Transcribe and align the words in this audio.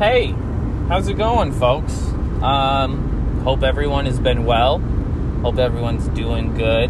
Hey, 0.00 0.28
how's 0.88 1.08
it 1.08 1.18
going, 1.18 1.52
folks? 1.52 1.92
Um, 2.40 3.42
hope 3.44 3.62
everyone 3.62 4.06
has 4.06 4.18
been 4.18 4.46
well. 4.46 4.78
Hope 5.42 5.58
everyone's 5.58 6.08
doing 6.08 6.54
good. 6.54 6.88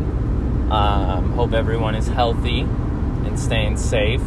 Um, 0.70 1.32
hope 1.32 1.52
everyone 1.52 1.96
is 1.96 2.06
healthy 2.06 2.60
and 2.60 3.36
staying 3.36 3.78
safe. 3.78 4.22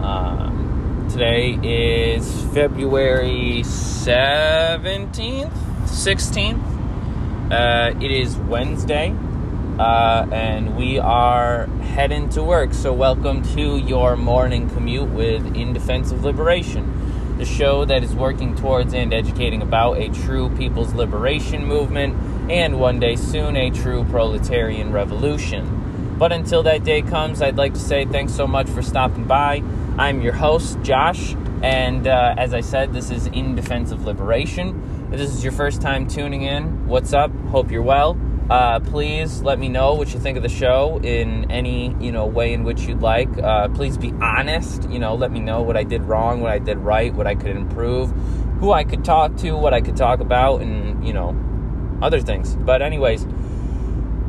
Um, 0.00 1.06
today 1.10 1.58
is 1.62 2.44
February 2.54 3.60
17th, 3.62 5.52
16th. 5.84 7.52
Uh, 7.52 7.92
it 8.02 8.10
is 8.10 8.38
Wednesday, 8.38 9.14
uh, 9.78 10.26
and 10.32 10.78
we 10.78 10.98
are 10.98 11.66
heading 11.66 12.30
to 12.30 12.42
work. 12.42 12.72
So, 12.72 12.90
welcome 12.90 13.42
to 13.54 13.76
your 13.76 14.16
morning 14.16 14.70
commute 14.70 15.10
with 15.10 15.54
In 15.54 15.74
Defense 15.74 16.10
of 16.10 16.24
Liberation 16.24 16.97
the 17.38 17.44
show 17.44 17.84
that 17.84 18.02
is 18.02 18.14
working 18.14 18.56
towards 18.56 18.92
and 18.92 19.14
educating 19.14 19.62
about 19.62 19.96
a 19.96 20.08
true 20.08 20.54
people's 20.56 20.92
liberation 20.92 21.64
movement 21.64 22.50
and 22.50 22.80
one 22.80 22.98
day 22.98 23.14
soon 23.14 23.56
a 23.56 23.70
true 23.70 24.04
proletarian 24.04 24.92
revolution. 24.92 26.16
But 26.18 26.32
until 26.32 26.64
that 26.64 26.82
day 26.82 27.00
comes, 27.00 27.40
I'd 27.40 27.56
like 27.56 27.74
to 27.74 27.80
say 27.80 28.04
thanks 28.04 28.34
so 28.34 28.48
much 28.48 28.68
for 28.68 28.82
stopping 28.82 29.24
by. 29.24 29.62
I'm 29.96 30.20
your 30.20 30.32
host, 30.32 30.82
Josh, 30.82 31.34
and 31.62 32.08
uh, 32.08 32.34
as 32.36 32.54
I 32.54 32.60
said, 32.60 32.92
this 32.92 33.10
is 33.10 33.26
In 33.28 33.54
Defense 33.54 33.92
of 33.92 34.04
Liberation. 34.04 35.08
If 35.12 35.18
this 35.18 35.32
is 35.32 35.44
your 35.44 35.52
first 35.52 35.80
time 35.80 36.08
tuning 36.08 36.42
in, 36.42 36.88
what's 36.88 37.12
up? 37.12 37.30
Hope 37.50 37.70
you're 37.70 37.82
well. 37.82 38.18
Uh, 38.50 38.80
please 38.80 39.42
let 39.42 39.58
me 39.58 39.68
know 39.68 39.92
what 39.92 40.14
you 40.14 40.18
think 40.18 40.38
of 40.38 40.42
the 40.42 40.48
show 40.48 40.98
in 41.02 41.50
any 41.50 41.94
you 42.00 42.10
know 42.10 42.24
way 42.24 42.54
in 42.54 42.64
which 42.64 42.82
you'd 42.82 43.02
like. 43.02 43.28
Uh, 43.38 43.68
please 43.68 43.98
be 43.98 44.12
honest. 44.22 44.88
You 44.88 44.98
know, 44.98 45.14
let 45.14 45.30
me 45.30 45.40
know 45.40 45.62
what 45.62 45.76
I 45.76 45.84
did 45.84 46.02
wrong, 46.02 46.40
what 46.40 46.50
I 46.50 46.58
did 46.58 46.78
right, 46.78 47.12
what 47.12 47.26
I 47.26 47.34
could 47.34 47.50
improve, 47.50 48.10
who 48.60 48.72
I 48.72 48.84
could 48.84 49.04
talk 49.04 49.36
to, 49.38 49.52
what 49.52 49.74
I 49.74 49.82
could 49.82 49.96
talk 49.96 50.20
about, 50.20 50.62
and 50.62 51.06
you 51.06 51.12
know, 51.12 51.36
other 52.00 52.20
things. 52.20 52.56
But 52.56 52.80
anyways, 52.80 53.26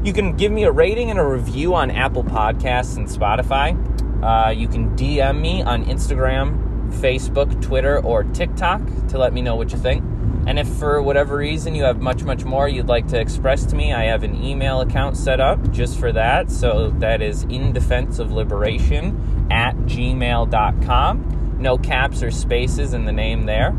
you 0.04 0.12
can 0.12 0.36
give 0.36 0.52
me 0.52 0.64
a 0.66 0.72
rating 0.72 1.10
and 1.10 1.20
a 1.20 1.26
review 1.26 1.74
on 1.74 1.90
Apple 1.90 2.24
Podcasts 2.24 2.98
and 2.98 3.08
Spotify. 3.08 3.78
Uh, 4.22 4.50
you 4.50 4.68
can 4.68 4.98
DM 4.98 5.40
me 5.40 5.62
on 5.62 5.86
Instagram, 5.86 6.92
Facebook, 6.92 7.62
Twitter, 7.62 8.04
or 8.04 8.26
TikTok 8.26 8.82
to 9.08 9.18
let 9.18 9.32
me 9.32 9.42
know 9.42 9.56
what 9.56 9.72
you 9.72 9.78
think. 9.78 10.04
And 10.50 10.58
if 10.58 10.68
for 10.68 11.00
whatever 11.04 11.38
reason 11.38 11.76
you 11.76 11.84
have 11.84 12.02
much, 12.02 12.24
much 12.24 12.44
more 12.44 12.68
you'd 12.68 12.88
like 12.88 13.08
to 13.10 13.20
express 13.20 13.68
to 13.68 13.76
me, 13.76 13.94
I 13.94 14.06
have 14.06 14.24
an 14.24 14.44
email 14.44 14.82
account 14.82 15.16
set 15.16 15.40
up 15.40 15.70
just 15.70 16.00
for 16.00 16.12
that. 16.12 16.50
So 16.50 16.90
that 16.98 17.22
is 17.22 17.44
in 17.44 17.72
defense 17.72 18.18
of 18.18 18.32
liberation 18.32 19.48
at 19.52 19.76
gmail.com. 19.76 21.58
No 21.60 21.78
caps 21.78 22.24
or 22.24 22.32
spaces 22.32 22.96
in 22.96 23.06
the 23.06 23.12
name 23.12 23.46
there. 23.46 23.78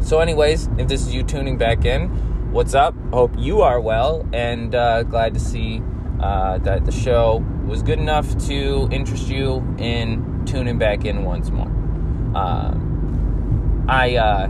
So, 0.00 0.18
anyways, 0.18 0.68
if 0.76 0.88
this 0.88 1.06
is 1.06 1.14
you 1.14 1.22
tuning 1.22 1.56
back 1.56 1.84
in, 1.84 2.50
what's 2.50 2.74
up? 2.74 2.96
Hope 3.12 3.30
you 3.38 3.62
are 3.62 3.80
well 3.80 4.28
and 4.32 4.74
uh, 4.74 5.04
glad 5.04 5.34
to 5.34 5.40
see 5.40 5.82
uh, 6.18 6.58
that 6.58 6.84
the 6.84 6.90
show 6.90 7.44
was 7.64 7.84
good 7.84 8.00
enough 8.00 8.36
to 8.48 8.88
interest 8.90 9.28
you 9.28 9.64
in 9.78 10.44
tuning 10.46 10.78
back 10.78 11.04
in 11.04 11.22
once 11.22 11.48
more. 11.50 11.70
Uh, 12.34 12.76
I 13.88 14.16
uh, 14.16 14.48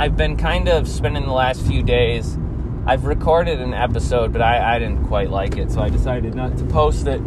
I've 0.00 0.16
been 0.16 0.36
kind 0.36 0.68
of 0.68 0.86
spending 0.86 1.24
the 1.24 1.32
last 1.32 1.60
few 1.66 1.82
days. 1.82 2.38
I've 2.86 3.04
recorded 3.04 3.60
an 3.60 3.74
episode, 3.74 4.32
but 4.32 4.40
I, 4.40 4.76
I 4.76 4.78
didn't 4.78 5.08
quite 5.08 5.28
like 5.28 5.56
it, 5.56 5.72
so 5.72 5.80
I 5.80 5.88
decided 5.88 6.36
not 6.36 6.56
to 6.58 6.64
post 6.66 7.08
it. 7.08 7.20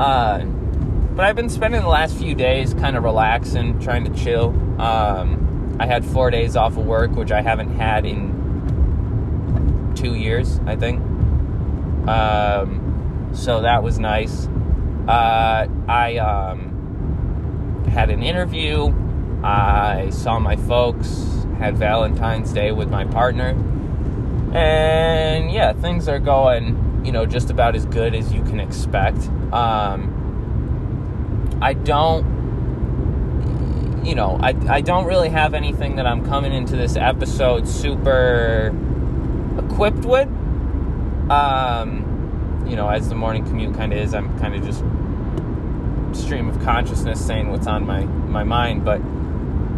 Uh, 0.00 0.40
but 0.40 1.24
I've 1.24 1.36
been 1.36 1.48
spending 1.48 1.82
the 1.82 1.88
last 1.88 2.16
few 2.16 2.34
days 2.34 2.74
kind 2.74 2.96
of 2.96 3.04
relaxing, 3.04 3.78
trying 3.78 4.12
to 4.12 4.24
chill. 4.24 4.48
Um, 4.80 5.76
I 5.78 5.86
had 5.86 6.04
four 6.04 6.32
days 6.32 6.56
off 6.56 6.76
of 6.76 6.84
work, 6.84 7.12
which 7.12 7.30
I 7.30 7.42
haven't 7.42 7.76
had 7.76 8.04
in 8.04 9.92
two 9.94 10.16
years, 10.16 10.58
I 10.66 10.74
think. 10.74 11.00
Um, 12.08 13.30
so 13.32 13.62
that 13.62 13.84
was 13.84 14.00
nice. 14.00 14.48
Uh, 15.06 15.68
I 15.86 16.16
um, 16.16 17.84
had 17.88 18.10
an 18.10 18.24
interview. 18.24 18.92
I 19.44 20.10
saw 20.10 20.40
my 20.40 20.56
folks 20.56 21.35
had 21.58 21.76
Valentine's 21.76 22.52
Day 22.52 22.72
with 22.72 22.90
my 22.90 23.04
partner. 23.04 23.50
And 24.54 25.50
yeah, 25.50 25.72
things 25.72 26.08
are 26.08 26.18
going, 26.18 27.02
you 27.04 27.12
know, 27.12 27.26
just 27.26 27.50
about 27.50 27.76
as 27.76 27.84
good 27.86 28.14
as 28.14 28.32
you 28.32 28.42
can 28.42 28.60
expect. 28.60 29.28
Um, 29.52 30.12
I 31.60 31.72
don't, 31.72 32.24
you 34.04 34.14
know, 34.14 34.38
I, 34.40 34.54
I 34.68 34.80
don't 34.80 35.06
really 35.06 35.30
have 35.30 35.54
anything 35.54 35.96
that 35.96 36.06
I'm 36.06 36.24
coming 36.24 36.52
into 36.52 36.76
this 36.76 36.96
episode 36.96 37.66
super 37.66 38.74
equipped 39.58 40.04
with. 40.04 40.28
Um, 41.30 42.64
you 42.68 42.76
know, 42.76 42.88
as 42.88 43.08
the 43.08 43.14
morning 43.14 43.44
commute 43.44 43.74
kind 43.74 43.92
of 43.92 43.98
is, 43.98 44.14
I'm 44.14 44.38
kind 44.38 44.54
of 44.54 44.64
just 44.64 44.84
stream 46.16 46.48
of 46.48 46.60
consciousness 46.62 47.24
saying 47.24 47.50
what's 47.50 47.66
on 47.66 47.86
my, 47.86 48.04
my 48.04 48.44
mind. 48.44 48.84
But 48.84 49.00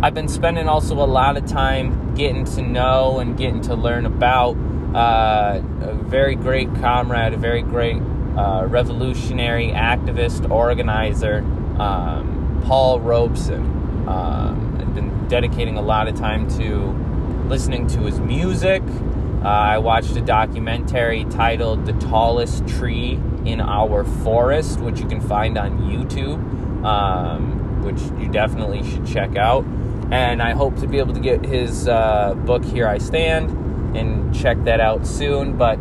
I've 0.01 0.15
been 0.15 0.29
spending 0.29 0.69
also 0.69 0.95
a 0.95 1.07
lot 1.07 1.37
of 1.37 1.47
time 1.47 2.15
getting 2.15 2.45
to 2.45 2.63
know 2.63 3.19
and 3.19 3.37
getting 3.37 3.61
to 3.63 3.75
learn 3.75 4.07
about 4.07 4.57
uh, 4.95 5.61
a 5.81 5.95
very 5.95 6.37
great 6.37 6.73
comrade, 6.77 7.33
a 7.33 7.37
very 7.37 7.63
great 7.63 8.01
uh, 8.37 8.65
revolutionary 8.69 9.71
activist, 9.71 10.49
organizer, 10.51 11.39
um, 11.81 12.63
Paul 12.65 13.01
Robeson. 13.01 14.07
Um, 14.09 14.79
I've 14.81 14.95
been 14.95 15.27
dedicating 15.27 15.77
a 15.77 15.83
lot 15.83 16.07
of 16.07 16.15
time 16.15 16.49
to 16.59 17.49
listening 17.49 17.89
to 17.89 18.03
his 18.03 18.21
music. 18.21 18.83
Uh, 19.43 19.49
I 19.49 19.79
watched 19.79 20.15
a 20.15 20.21
documentary 20.21 21.25
titled 21.25 21.87
The 21.87 21.93
Tallest 21.95 22.69
Tree 22.69 23.19
in 23.45 23.61
Our 23.61 24.05
Forest, 24.05 24.79
which 24.79 25.01
you 25.01 25.09
can 25.09 25.21
find 25.21 25.59
on 25.59 25.77
YouTube, 25.81 26.39
um, 26.85 27.83
which 27.83 28.01
you 28.23 28.31
definitely 28.31 28.89
should 28.89 29.05
check 29.05 29.35
out 29.35 29.65
and 30.11 30.43
I 30.43 30.53
hope 30.53 30.77
to 30.79 30.87
be 30.87 30.99
able 30.99 31.15
to 31.15 31.21
get 31.21 31.45
his 31.45 31.87
uh, 31.87 32.35
book 32.35 32.65
Here 32.65 32.87
I 32.87 32.99
Stand 32.99 33.97
and 33.97 34.35
check 34.35 34.63
that 34.65 34.81
out 34.81 35.07
soon. 35.07 35.57
But 35.57 35.79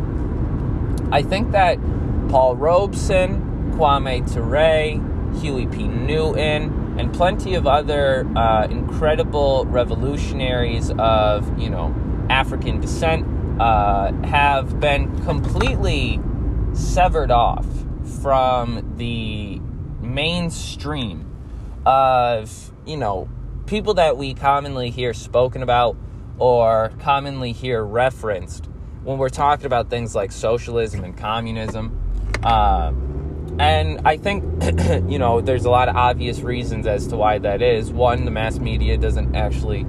I 1.10 1.22
think 1.22 1.52
that 1.52 1.78
Paul 2.28 2.56
Robeson, 2.56 3.72
Kwame 3.72 4.30
Ture, 4.32 5.40
Huey 5.40 5.66
P. 5.66 5.88
Newton, 5.88 6.96
and 6.98 7.14
plenty 7.14 7.54
of 7.54 7.66
other 7.66 8.26
uh, 8.36 8.66
incredible 8.66 9.64
revolutionaries 9.66 10.90
of 10.98 11.58
you 11.58 11.70
know 11.70 11.94
African 12.28 12.80
descent 12.80 13.26
uh, 13.60 14.12
have 14.24 14.78
been 14.80 15.22
completely 15.24 16.20
severed 16.72 17.30
off 17.30 17.66
from 18.22 18.94
the 18.96 19.60
mainstream 20.00 21.24
of 21.86 22.72
you 22.84 22.96
know 22.96 23.28
people 23.68 23.94
that 23.94 24.16
we 24.16 24.32
commonly 24.32 24.90
hear 24.90 25.12
spoken 25.12 25.62
about 25.62 25.94
or 26.38 26.90
commonly 27.00 27.52
hear 27.52 27.84
referenced 27.84 28.66
when 29.04 29.18
we're 29.18 29.28
talking 29.28 29.66
about 29.66 29.90
things 29.90 30.14
like 30.14 30.32
socialism 30.32 31.04
and 31.04 31.16
communism. 31.16 32.00
Um, 32.42 33.56
and 33.60 34.00
I 34.06 34.16
think, 34.16 34.44
you 35.10 35.18
know, 35.18 35.42
there's 35.42 35.66
a 35.66 35.70
lot 35.70 35.88
of 35.88 35.96
obvious 35.96 36.40
reasons 36.40 36.86
as 36.86 37.08
to 37.08 37.16
why 37.16 37.38
that 37.38 37.60
is. 37.60 37.92
One, 37.92 38.24
the 38.24 38.30
mass 38.30 38.58
media 38.58 38.96
doesn't 38.96 39.36
actually, 39.36 39.80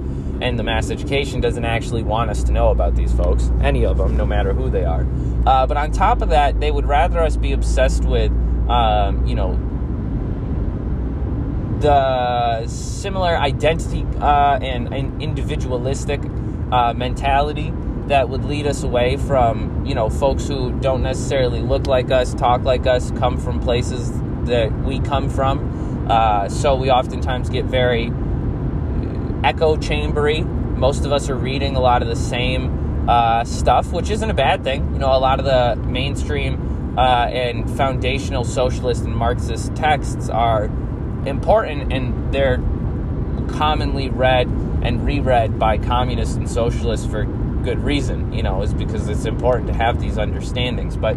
and 0.42 0.58
the 0.58 0.62
mass 0.62 0.90
education 0.90 1.40
doesn't 1.40 1.64
actually 1.64 2.02
want 2.02 2.30
us 2.30 2.42
to 2.44 2.52
know 2.52 2.70
about 2.70 2.96
these 2.96 3.12
folks, 3.14 3.50
any 3.62 3.86
of 3.86 3.96
them, 3.96 4.16
no 4.16 4.26
matter 4.26 4.52
who 4.52 4.68
they 4.68 4.84
are. 4.84 5.06
Uh, 5.46 5.66
but 5.66 5.78
on 5.78 5.90
top 5.90 6.20
of 6.20 6.28
that, 6.30 6.60
they 6.60 6.70
would 6.70 6.86
rather 6.86 7.20
us 7.20 7.36
be 7.36 7.52
obsessed 7.52 8.04
with, 8.04 8.30
um, 8.68 9.24
you 9.24 9.34
know, 9.34 9.58
the 11.80 12.66
similar 12.66 13.36
identity 13.36 14.06
uh, 14.20 14.58
and, 14.60 14.92
and, 14.92 15.22
individualistic 15.22 16.20
uh, 16.72 16.92
mentality 16.94 17.72
that 18.06 18.28
would 18.28 18.44
lead 18.44 18.66
us 18.66 18.82
away 18.82 19.16
from 19.16 19.84
you 19.86 19.94
know 19.94 20.10
folks 20.10 20.46
who 20.46 20.72
don't 20.80 21.02
necessarily 21.02 21.60
look 21.60 21.86
like 21.86 22.10
us, 22.10 22.34
talk 22.34 22.62
like 22.62 22.86
us, 22.86 23.10
come 23.12 23.38
from 23.38 23.60
places 23.60 24.10
that 24.44 24.72
we 24.84 25.00
come 25.00 25.30
from. 25.30 26.06
Uh, 26.10 26.48
so 26.48 26.74
we 26.74 26.90
oftentimes 26.90 27.48
get 27.48 27.64
very 27.64 28.12
echo 29.44 29.76
chambery. 29.76 30.42
Most 30.42 31.04
of 31.04 31.12
us 31.12 31.30
are 31.30 31.36
reading 31.36 31.76
a 31.76 31.80
lot 31.80 32.02
of 32.02 32.08
the 32.08 32.16
same 32.16 33.08
uh, 33.08 33.44
stuff, 33.44 33.92
which 33.92 34.10
isn't 34.10 34.30
a 34.30 34.34
bad 34.34 34.64
thing. 34.64 34.92
You 34.92 34.98
know, 34.98 35.16
a 35.16 35.18
lot 35.18 35.38
of 35.38 35.44
the 35.44 35.76
mainstream 35.88 36.98
uh, 36.98 37.26
and 37.26 37.70
foundational 37.76 38.44
socialist 38.44 39.04
and 39.04 39.14
Marxist 39.14 39.74
texts 39.74 40.28
are 40.28 40.68
important 41.26 41.92
and 41.92 42.32
they're 42.32 42.58
commonly 43.48 44.08
read 44.08 44.46
and 44.82 45.04
reread 45.04 45.58
by 45.58 45.78
communists 45.78 46.36
and 46.36 46.48
socialists 46.48 47.06
for 47.06 47.24
good 47.24 47.78
reason, 47.80 48.32
you 48.32 48.42
know, 48.42 48.62
is 48.62 48.72
because 48.72 49.08
it's 49.08 49.26
important 49.26 49.66
to 49.68 49.74
have 49.74 50.00
these 50.00 50.16
understandings. 50.16 50.96
But 50.96 51.16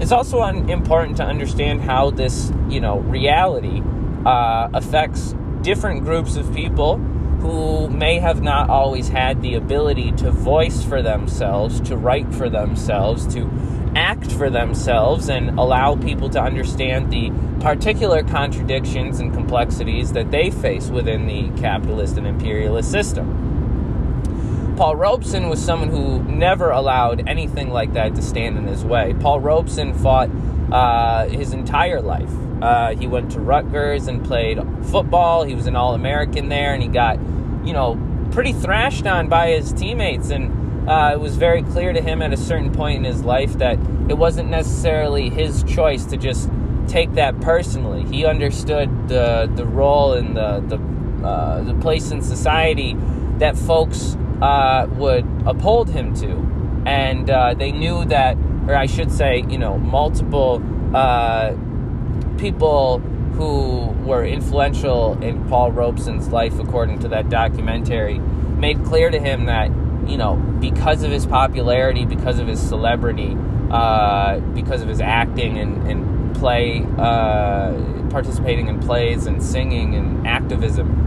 it's 0.00 0.12
also 0.12 0.42
un- 0.42 0.68
important 0.68 1.16
to 1.18 1.24
understand 1.24 1.80
how 1.80 2.10
this, 2.10 2.52
you 2.68 2.80
know, 2.80 2.98
reality 3.00 3.82
uh, 4.24 4.68
affects 4.74 5.34
different 5.62 6.04
groups 6.04 6.36
of 6.36 6.52
people 6.54 6.98
who 7.40 7.88
may 7.88 8.18
have 8.18 8.42
not 8.42 8.68
always 8.68 9.08
had 9.08 9.40
the 9.42 9.54
ability 9.54 10.10
to 10.12 10.30
voice 10.30 10.82
for 10.82 11.02
themselves, 11.02 11.80
to 11.82 11.96
write 11.96 12.34
for 12.34 12.48
themselves, 12.48 13.26
to 13.34 13.48
act 13.96 14.30
for 14.30 14.50
themselves, 14.50 15.30
and 15.30 15.58
allow 15.58 15.96
people 15.96 16.28
to 16.30 16.40
understand 16.40 17.10
the 17.10 17.32
particular 17.60 18.22
contradictions 18.22 19.18
and 19.18 19.32
complexities 19.32 20.12
that 20.12 20.30
they 20.30 20.50
face 20.50 20.90
within 20.90 21.26
the 21.26 21.48
capitalist 21.60 22.18
and 22.18 22.26
imperialist 22.26 22.90
system. 22.90 24.74
Paul 24.76 24.96
Robeson 24.96 25.48
was 25.48 25.64
someone 25.64 25.88
who 25.88 26.22
never 26.24 26.70
allowed 26.70 27.26
anything 27.26 27.70
like 27.70 27.94
that 27.94 28.14
to 28.14 28.20
stand 28.22 28.58
in 28.58 28.66
his 28.66 28.84
way. 28.84 29.14
Paul 29.18 29.40
Robeson 29.40 29.94
fought 29.94 30.28
uh, 30.70 31.26
his 31.28 31.54
entire 31.54 32.02
life. 32.02 32.30
Uh, 32.60 32.94
he 32.94 33.06
went 33.06 33.30
to 33.32 33.40
Rutgers 33.40 34.06
and 34.06 34.22
played 34.22 34.58
football. 34.90 35.44
He 35.44 35.54
was 35.54 35.66
an 35.66 35.76
All 35.76 35.94
American 35.94 36.50
there, 36.50 36.74
and 36.74 36.82
he 36.82 36.88
got, 36.90 37.18
you 37.64 37.72
know, 37.72 37.98
pretty 38.32 38.52
thrashed 38.52 39.06
on 39.06 39.28
by 39.28 39.52
his 39.52 39.72
teammates. 39.72 40.28
And 40.28 40.65
uh, 40.86 41.10
it 41.12 41.20
was 41.20 41.36
very 41.36 41.62
clear 41.62 41.92
to 41.92 42.00
him 42.00 42.22
at 42.22 42.32
a 42.32 42.36
certain 42.36 42.72
point 42.72 42.98
in 42.98 43.04
his 43.04 43.22
life 43.22 43.54
that 43.54 43.78
it 44.08 44.16
wasn't 44.16 44.48
necessarily 44.48 45.30
his 45.30 45.62
choice 45.64 46.04
to 46.06 46.16
just 46.16 46.50
take 46.86 47.12
that 47.14 47.40
personally. 47.40 48.04
He 48.04 48.24
understood 48.24 49.08
the 49.08 49.50
the 49.54 49.66
role 49.66 50.12
and 50.12 50.36
the 50.36 50.60
the 50.60 51.26
uh, 51.26 51.62
the 51.64 51.74
place 51.74 52.10
in 52.10 52.22
society 52.22 52.94
that 53.38 53.56
folks 53.56 54.16
uh, 54.40 54.86
would 54.92 55.26
uphold 55.46 55.90
him 55.90 56.14
to. 56.14 56.82
And 56.86 57.28
uh, 57.28 57.54
they 57.54 57.72
knew 57.72 58.04
that, 58.06 58.36
or 58.68 58.76
I 58.76 58.86
should 58.86 59.10
say, 59.10 59.44
you 59.48 59.58
know, 59.58 59.76
multiple 59.78 60.62
uh, 60.94 61.56
people 62.38 63.00
who 63.36 63.86
were 64.04 64.24
influential 64.24 65.20
in 65.22 65.46
Paul 65.48 65.72
Robeson's 65.72 66.28
life, 66.28 66.58
according 66.58 67.00
to 67.00 67.08
that 67.08 67.28
documentary, 67.28 68.18
made 68.18 68.84
clear 68.84 69.10
to 69.10 69.18
him 69.18 69.46
that, 69.46 69.70
you 70.06 70.16
know, 70.16 70.36
because 70.60 71.02
of 71.02 71.10
his 71.10 71.26
popularity, 71.26 72.04
because 72.04 72.38
of 72.38 72.46
his 72.46 72.60
celebrity, 72.60 73.36
uh, 73.70 74.38
because 74.54 74.82
of 74.82 74.88
his 74.88 75.00
acting 75.00 75.58
and, 75.58 75.86
and 75.88 76.36
play, 76.36 76.84
uh, 76.98 77.72
participating 78.10 78.68
in 78.68 78.80
plays 78.80 79.26
and 79.26 79.42
singing 79.42 79.94
and 79.94 80.26
activism, 80.26 81.04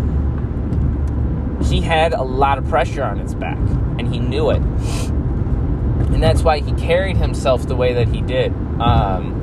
he 1.63 1.81
had 1.81 2.13
a 2.13 2.23
lot 2.23 2.57
of 2.57 2.67
pressure 2.67 3.03
on 3.03 3.19
his 3.19 3.35
back, 3.35 3.57
and 3.97 4.13
he 4.13 4.19
knew 4.19 4.49
it. 4.49 4.61
And 6.11 6.23
that's 6.23 6.41
why 6.41 6.59
he 6.59 6.71
carried 6.73 7.17
himself 7.17 7.67
the 7.67 7.75
way 7.75 7.93
that 7.93 8.07
he 8.07 8.21
did. 8.21 8.51
Um, 8.81 9.38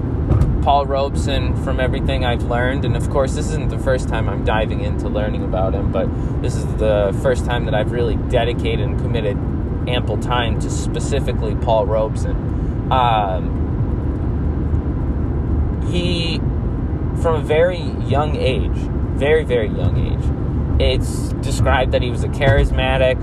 Paul 0.67 0.85
Robeson, 0.85 1.55
from 1.63 1.79
everything 1.79 2.25
I've 2.25 2.43
learned, 2.43 2.85
and 2.85 2.97
of 2.97 3.09
course, 3.09 3.37
this 3.37 3.51
isn't 3.51 3.69
the 3.69 3.79
first 3.79 4.09
time 4.09 4.29
I'm 4.29 4.45
diving 4.45 4.81
into 4.81 5.09
learning 5.09 5.45
about 5.45 5.77
him, 5.77 5.93
but 5.93 6.09
this 6.43 6.57
is 6.57 6.67
the 6.75 7.17
first 7.23 7.45
time 7.45 7.67
that 7.67 7.75
I've 7.77 7.93
really 7.93 8.17
dedicated 8.17 8.81
and 8.81 8.99
committed 8.99 9.37
ample 9.87 10.19
time 10.19 10.59
to 10.59 10.69
specifically 10.69 11.55
Paul 11.55 11.87
Robeson. 11.87 12.91
Um, 12.91 13.53
he, 15.89 16.39
from 17.23 17.37
a 17.37 17.43
very 17.43 17.83
young 18.09 18.35
age, 18.35 18.77
very, 19.17 19.45
very 19.45 19.69
young 19.69 19.97
age, 19.97 20.25
it's 20.81 21.29
described 21.47 21.93
that 21.93 22.03
he 22.03 22.11
was 22.11 22.25
a 22.25 22.29
charismatic, 22.29 23.17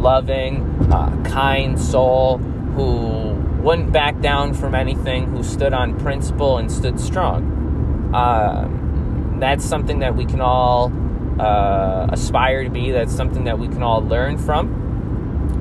loving, 0.00 0.64
uh, 0.92 1.12
kind 1.22 1.78
soul 1.80 2.38
who 2.38 3.17
wouldn't 3.58 3.92
back 3.92 4.20
down 4.20 4.54
from 4.54 4.74
anything, 4.74 5.26
who 5.26 5.42
stood 5.42 5.72
on 5.72 5.98
principle 5.98 6.58
and 6.58 6.70
stood 6.70 6.98
strong. 7.00 8.12
Uh, 8.14 8.68
that's 9.40 9.64
something 9.64 9.98
that 10.00 10.16
we 10.16 10.24
can 10.24 10.40
all 10.40 10.92
uh, 11.40 12.06
aspire 12.10 12.64
to 12.64 12.70
be. 12.70 12.90
That's 12.90 13.14
something 13.14 13.44
that 13.44 13.58
we 13.58 13.68
can 13.68 13.82
all 13.82 14.00
learn 14.00 14.38
from. 14.38 14.86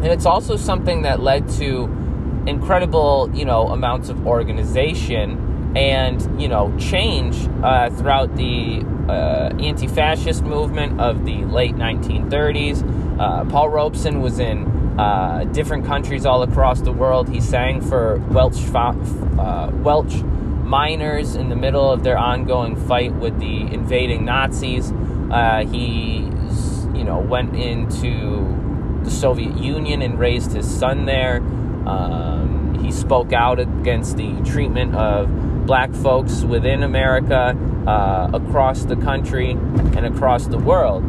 And 0.02 0.08
it's 0.08 0.26
also 0.26 0.58
something 0.58 1.04
that 1.04 1.20
led 1.20 1.50
to 1.54 1.86
incredible, 2.48 3.30
you 3.34 3.46
know, 3.46 3.68
amounts 3.68 4.10
of 4.10 4.26
organization 4.26 5.74
and, 5.76 6.42
you 6.42 6.48
know, 6.48 6.76
change 6.78 7.48
uh, 7.64 7.90
throughout 7.90 8.36
the 8.36 8.86
uh, 9.10 9.56
anti 9.60 9.88
fascist 9.88 10.44
movement 10.44 11.00
of 11.00 11.26
the 11.26 11.46
late 11.46 11.76
1930s. 11.76 13.20
Uh, 13.20 13.46
Paul 13.46 13.70
Robeson 13.70 14.22
was 14.22 14.40
in 14.40 14.66
uh, 14.98 15.44
different 15.46 15.86
countries 15.86 16.26
all 16.26 16.44
across 16.44 16.82
the 16.82 16.92
world. 16.92 17.30
He 17.30 17.42
sang 17.42 17.82
for 17.82 18.18
Welsh, 18.30 18.64
uh, 18.74 19.72
Welsh 19.74 20.22
miners 20.64 21.36
in 21.36 21.50
the 21.50 21.56
middle 21.56 21.92
of 21.92 22.04
their 22.04 22.18
ongoing 22.18 22.76
fight 22.76 23.14
with 23.14 23.40
the 23.40 23.62
invading 23.74 24.26
Nazis. 24.26 24.92
Uh, 25.32 25.66
he, 25.66 26.18
you 26.98 27.04
know, 27.04 27.20
went 27.20 27.56
into 27.56 28.56
the 29.04 29.12
Soviet 29.12 29.58
Union 29.58 30.02
and 30.02 30.20
raised 30.20 30.52
his 30.52 30.70
son 30.70 31.06
there. 31.06 31.38
Um, 31.86 32.80
he 32.84 32.92
spoke 32.92 33.34
out 33.34 33.60
against 33.60 34.18
the 34.18 34.34
treatment 34.44 34.96
of 34.96 35.66
black 35.66 35.94
folks 35.94 36.44
within 36.44 36.84
America, 36.84 37.56
uh, 37.86 38.30
across 38.34 38.84
the 38.84 38.96
country, 38.96 39.52
and 39.52 40.06
across 40.06 40.48
the 40.48 40.58
world. 40.58 41.04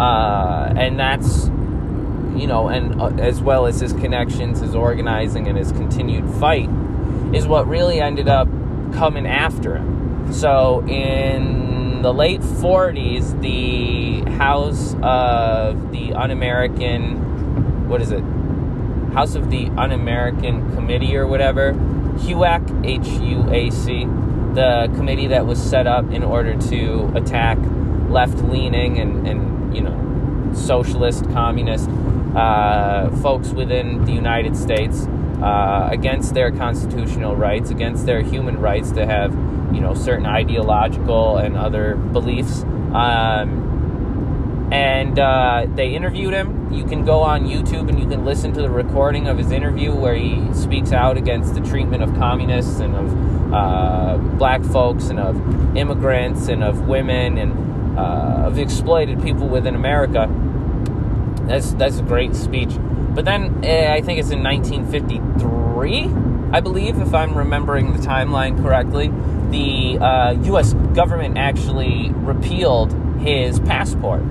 Uh, 0.00 0.72
and 0.76 0.98
that's, 0.98 1.48
you 2.38 2.46
know, 2.46 2.68
and 2.68 3.00
uh, 3.00 3.06
as 3.18 3.40
well 3.40 3.66
as 3.66 3.80
his 3.80 3.92
connections, 3.92 4.60
his 4.60 4.74
organizing, 4.74 5.46
and 5.46 5.56
his 5.56 5.72
continued 5.72 6.28
fight, 6.34 6.68
is 7.34 7.46
what 7.46 7.66
really 7.66 8.00
ended 8.00 8.28
up 8.28 8.48
coming 8.92 9.26
after 9.26 9.76
him. 9.76 10.32
So 10.32 10.84
in 10.86 12.02
the 12.02 12.12
late 12.12 12.40
40s, 12.40 13.40
the 13.40 14.28
House 14.32 14.94
of 15.02 15.92
the 15.92 16.12
Un 16.14 16.30
American, 16.30 17.88
what 17.88 18.00
is 18.00 18.10
it? 18.10 18.22
House 19.12 19.34
of 19.34 19.50
the 19.50 19.66
Un 19.76 19.92
American 19.92 20.72
Committee 20.74 21.16
or 21.16 21.26
whatever 21.26 21.74
HUAC, 22.20 22.86
H 22.86 23.06
U 23.22 23.50
A 23.50 23.70
C, 23.70 24.04
the 24.54 24.90
committee 24.96 25.28
that 25.28 25.46
was 25.46 25.60
set 25.60 25.86
up 25.86 26.10
in 26.10 26.22
order 26.22 26.54
to 26.68 27.12
attack 27.14 27.58
left 28.08 28.38
leaning 28.44 28.98
and, 28.98 29.26
and, 29.26 29.74
you 29.74 29.80
know, 29.80 30.52
socialist, 30.54 31.24
communist 31.32 31.88
uh, 32.34 33.10
folks 33.16 33.50
within 33.50 34.04
the 34.04 34.12
United 34.12 34.56
States 34.56 35.06
uh, 35.42 35.88
against 35.90 36.34
their 36.34 36.50
constitutional 36.50 37.34
rights, 37.36 37.70
against 37.70 38.06
their 38.06 38.22
human 38.22 38.60
rights 38.60 38.92
to 38.92 39.06
have, 39.06 39.32
you 39.74 39.80
know, 39.80 39.94
certain 39.94 40.26
ideological 40.26 41.38
and 41.38 41.56
other 41.56 41.96
beliefs. 41.96 42.62
Um, 42.92 44.68
and 44.72 45.18
uh, 45.18 45.66
they 45.74 45.94
interviewed 45.94 46.32
him. 46.32 46.72
You 46.72 46.84
can 46.84 47.04
go 47.04 47.20
on 47.20 47.46
YouTube 47.46 47.88
and 47.88 47.98
you 47.98 48.06
can 48.06 48.24
listen 48.24 48.52
to 48.52 48.62
the 48.62 48.70
recording 48.70 49.26
of 49.26 49.36
his 49.36 49.50
interview 49.50 49.92
where 49.92 50.14
he 50.14 50.52
speaks 50.54 50.92
out 50.92 51.16
against 51.16 51.54
the 51.54 51.60
treatment 51.60 52.04
of 52.04 52.14
communists 52.14 52.78
and 52.78 52.94
of 52.94 53.52
uh, 53.52 54.16
black 54.36 54.62
folks 54.62 55.08
and 55.08 55.18
of 55.18 55.76
immigrants 55.76 56.46
and 56.46 56.62
of 56.62 56.86
women 56.86 57.36
and 57.38 57.98
uh, 57.98 58.46
of 58.46 58.58
exploited 58.58 59.20
people 59.22 59.48
within 59.48 59.74
America. 59.74 60.28
That's 61.46 61.72
that's 61.74 61.98
a 61.98 62.02
great 62.02 62.34
speech. 62.34 62.70
But 62.78 63.24
then 63.24 63.64
uh, 63.64 63.92
I 63.92 64.00
think 64.02 64.20
it's 64.20 64.30
in 64.30 64.42
1953, 64.42 66.10
I 66.52 66.60
believe, 66.60 66.98
if 66.98 67.14
I'm 67.14 67.36
remembering 67.36 67.92
the 67.92 67.98
timeline 67.98 68.60
correctly. 68.60 69.10
The 69.50 69.98
U.S. 70.46 70.74
Uh, 70.74 70.76
government 70.94 71.36
actually 71.36 72.10
repealed 72.12 72.92
his 73.20 73.58
passport 73.60 74.22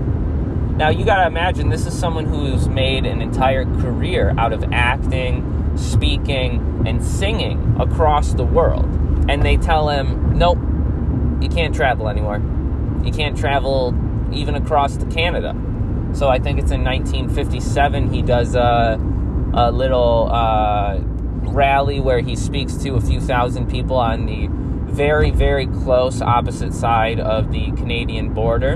now, 0.80 0.88
you 0.88 1.04
got 1.04 1.16
to 1.16 1.26
imagine 1.26 1.68
this 1.68 1.84
is 1.84 1.92
someone 1.92 2.24
who's 2.24 2.66
made 2.66 3.04
an 3.04 3.20
entire 3.20 3.66
career 3.66 4.34
out 4.38 4.54
of 4.54 4.64
acting, 4.72 5.76
speaking, 5.76 6.84
and 6.86 7.04
singing 7.04 7.76
across 7.78 8.32
the 8.32 8.46
world. 8.46 8.86
And 9.28 9.42
they 9.42 9.58
tell 9.58 9.90
him, 9.90 10.38
nope, 10.38 10.56
you 11.42 11.50
can't 11.50 11.74
travel 11.74 12.08
anymore. 12.08 12.40
You 13.04 13.12
can't 13.12 13.36
travel 13.36 13.94
even 14.32 14.54
across 14.54 14.96
to 14.96 15.04
Canada. 15.04 15.54
So 16.12 16.28
I 16.28 16.38
think 16.38 16.58
it's 16.58 16.70
in 16.70 16.84
1957 16.84 18.12
he 18.12 18.22
does 18.22 18.54
a, 18.54 18.98
a 19.54 19.70
little 19.70 20.28
uh, 20.30 20.98
rally 21.52 22.00
where 22.00 22.20
he 22.20 22.36
speaks 22.36 22.74
to 22.78 22.94
a 22.94 23.00
few 23.00 23.20
thousand 23.20 23.70
people 23.70 23.96
on 23.96 24.26
the 24.26 24.48
very, 24.92 25.30
very 25.30 25.66
close 25.66 26.20
opposite 26.20 26.74
side 26.74 27.20
of 27.20 27.52
the 27.52 27.70
Canadian 27.72 28.34
border. 28.34 28.74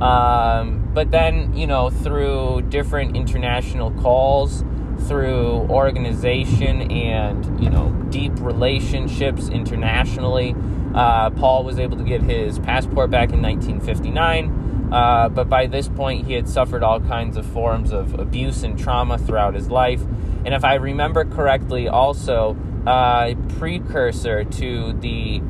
Um, 0.00 0.90
but 0.94 1.10
then, 1.10 1.56
you 1.56 1.66
know, 1.66 1.90
through 1.90 2.62
different 2.68 3.16
international 3.16 3.90
calls, 3.92 4.64
through 5.06 5.66
organization 5.68 6.90
and, 6.90 7.62
you 7.62 7.70
know, 7.70 7.90
deep 8.10 8.32
relationships 8.36 9.48
internationally, 9.48 10.54
uh, 10.94 11.30
Paul 11.30 11.64
was 11.64 11.78
able 11.78 11.98
to 11.98 12.04
get 12.04 12.22
his 12.22 12.58
passport 12.58 13.10
back 13.10 13.32
in 13.32 13.42
1959. 13.42 14.65
Uh, 14.92 15.28
but 15.28 15.48
by 15.48 15.66
this 15.66 15.88
point, 15.88 16.26
he 16.26 16.34
had 16.34 16.48
suffered 16.48 16.82
all 16.82 17.00
kinds 17.00 17.36
of 17.36 17.44
forms 17.46 17.92
of 17.92 18.18
abuse 18.18 18.62
and 18.62 18.78
trauma 18.78 19.18
throughout 19.18 19.54
his 19.54 19.68
life. 19.70 20.02
And 20.44 20.54
if 20.54 20.64
I 20.64 20.74
remember 20.74 21.24
correctly, 21.24 21.88
also 21.88 22.56
uh, 22.86 23.32
a 23.32 23.36
precursor 23.58 24.44
to 24.44 24.92
the 24.92 25.40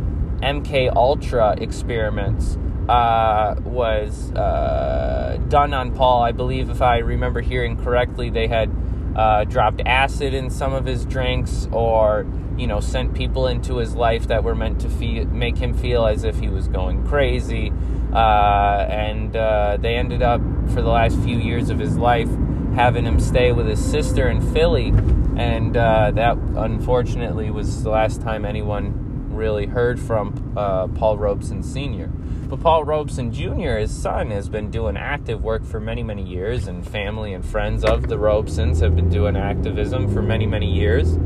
MK 0.40 0.94
Ultra 0.94 1.56
experiments 1.60 2.56
uh, 2.88 3.56
was 3.62 4.32
uh, 4.32 5.38
done 5.48 5.74
on 5.74 5.94
Paul. 5.94 6.22
I 6.22 6.32
believe, 6.32 6.70
if 6.70 6.80
I 6.80 6.98
remember 6.98 7.40
hearing 7.40 7.76
correctly, 7.76 8.30
they 8.30 8.46
had 8.46 8.70
uh, 9.16 9.44
dropped 9.44 9.80
acid 9.84 10.34
in 10.34 10.50
some 10.50 10.72
of 10.72 10.84
his 10.84 11.04
drinks 11.04 11.68
or 11.72 12.26
you 12.56 12.66
know 12.66 12.80
sent 12.80 13.14
people 13.14 13.46
into 13.46 13.76
his 13.76 13.94
life 13.94 14.28
that 14.28 14.42
were 14.42 14.54
meant 14.54 14.80
to 14.80 14.88
feel, 14.88 15.24
make 15.26 15.56
him 15.56 15.74
feel 15.74 16.06
as 16.06 16.24
if 16.24 16.38
he 16.38 16.48
was 16.48 16.68
going 16.68 17.06
crazy 17.06 17.72
uh, 18.12 18.86
and 18.88 19.36
uh, 19.36 19.76
they 19.80 19.96
ended 19.96 20.22
up 20.22 20.40
for 20.68 20.82
the 20.82 20.88
last 20.88 21.18
few 21.20 21.38
years 21.38 21.70
of 21.70 21.78
his 21.78 21.96
life 21.96 22.28
having 22.74 23.04
him 23.04 23.20
stay 23.20 23.52
with 23.52 23.66
his 23.66 23.82
sister 23.82 24.28
in 24.28 24.40
philly 24.52 24.88
and 25.36 25.76
uh, 25.76 26.10
that 26.10 26.36
unfortunately 26.56 27.50
was 27.50 27.82
the 27.82 27.90
last 27.90 28.20
time 28.22 28.44
anyone 28.44 29.02
really 29.34 29.66
heard 29.66 30.00
from 30.00 30.54
uh, 30.56 30.86
paul 30.88 31.18
robeson 31.18 31.62
sr 31.62 32.10
but 32.48 32.60
Paul 32.60 32.84
Robeson 32.84 33.32
Jr., 33.32 33.78
his 33.78 33.90
son, 33.90 34.30
has 34.30 34.48
been 34.48 34.70
doing 34.70 34.96
active 34.96 35.42
work 35.42 35.64
for 35.64 35.80
many, 35.80 36.04
many 36.04 36.22
years, 36.22 36.68
and 36.68 36.86
family 36.86 37.34
and 37.34 37.44
friends 37.44 37.84
of 37.84 38.06
the 38.06 38.16
Robesons 38.16 38.80
have 38.82 38.94
been 38.94 39.08
doing 39.08 39.36
activism 39.36 40.12
for 40.14 40.22
many, 40.22 40.46
many 40.46 40.72
years. 40.72 41.16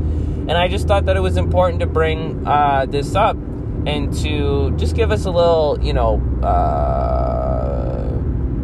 And 0.51 0.57
I 0.57 0.67
just 0.67 0.85
thought 0.85 1.05
that 1.05 1.15
it 1.15 1.21
was 1.21 1.37
important 1.37 1.79
to 1.79 1.85
bring 1.85 2.45
uh, 2.45 2.85
this 2.85 3.15
up 3.15 3.37
and 3.85 4.13
to 4.17 4.75
just 4.75 4.97
give 4.97 5.09
us 5.09 5.23
a 5.23 5.31
little, 5.31 5.79
you 5.81 5.93
know, 5.93 6.19
uh, 6.43 8.09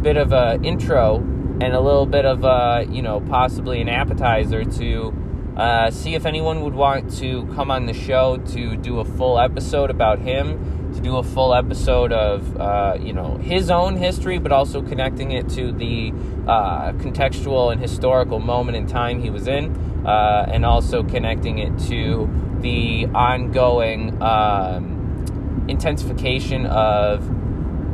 bit 0.02 0.18
of 0.18 0.34
an 0.34 0.66
intro 0.66 1.16
and 1.16 1.72
a 1.72 1.80
little 1.80 2.04
bit 2.04 2.26
of, 2.26 2.44
a, 2.44 2.86
you 2.90 3.00
know, 3.00 3.20
possibly 3.20 3.80
an 3.80 3.88
appetizer 3.88 4.64
to 4.64 5.14
uh, 5.56 5.90
see 5.90 6.14
if 6.14 6.26
anyone 6.26 6.60
would 6.60 6.74
want 6.74 7.10
to 7.20 7.46
come 7.54 7.70
on 7.70 7.86
the 7.86 7.94
show 7.94 8.36
to 8.36 8.76
do 8.76 9.00
a 9.00 9.04
full 9.06 9.40
episode 9.40 9.88
about 9.88 10.18
him 10.18 10.92
to 10.94 11.00
do 11.00 11.16
a 11.16 11.22
full 11.22 11.54
episode 11.54 12.12
of 12.12 12.56
uh, 12.60 12.96
you 13.00 13.12
know 13.12 13.36
his 13.38 13.70
own 13.70 13.96
history, 13.96 14.38
but 14.38 14.52
also 14.52 14.82
connecting 14.82 15.32
it 15.32 15.48
to 15.48 15.72
the 15.72 16.12
uh, 16.46 16.92
contextual 16.92 17.72
and 17.72 17.80
historical 17.80 18.38
moment 18.38 18.76
in 18.76 18.86
time 18.86 19.22
he 19.22 19.30
was 19.30 19.48
in, 19.48 19.97
uh, 20.08 20.46
and 20.48 20.64
also 20.64 21.02
connecting 21.02 21.58
it 21.58 21.78
to 21.78 22.30
the 22.60 23.04
ongoing 23.14 24.20
um, 24.22 25.66
intensification 25.68 26.64
of 26.64 27.20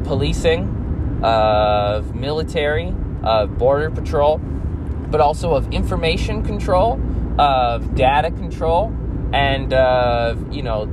policing, 0.04 1.21
of 1.25 2.14
military, 2.14 2.94
of 3.25 3.59
border 3.59 3.90
patrol, 3.90 4.38
but 4.38 5.21
also 5.21 5.54
of 5.54 5.73
information 5.73 6.44
control, 6.44 7.00
of 7.37 7.97
data 7.97 8.30
control, 8.30 8.94
and 9.33 9.73
of 9.73 10.54
you 10.54 10.62
know 10.62 10.87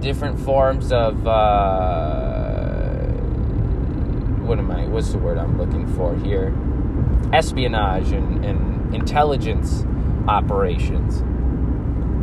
different 0.00 0.40
forms 0.40 0.90
of 0.90 1.28
uh, 1.28 2.90
what 4.42 4.58
am 4.58 4.68
I? 4.72 4.88
What's 4.88 5.12
the 5.12 5.18
word 5.18 5.38
I'm 5.38 5.56
looking 5.58 5.86
for 5.94 6.16
here? 6.16 6.52
Espionage 7.32 8.10
and, 8.10 8.44
and 8.44 8.92
intelligence 8.92 9.84
operations. 10.28 11.22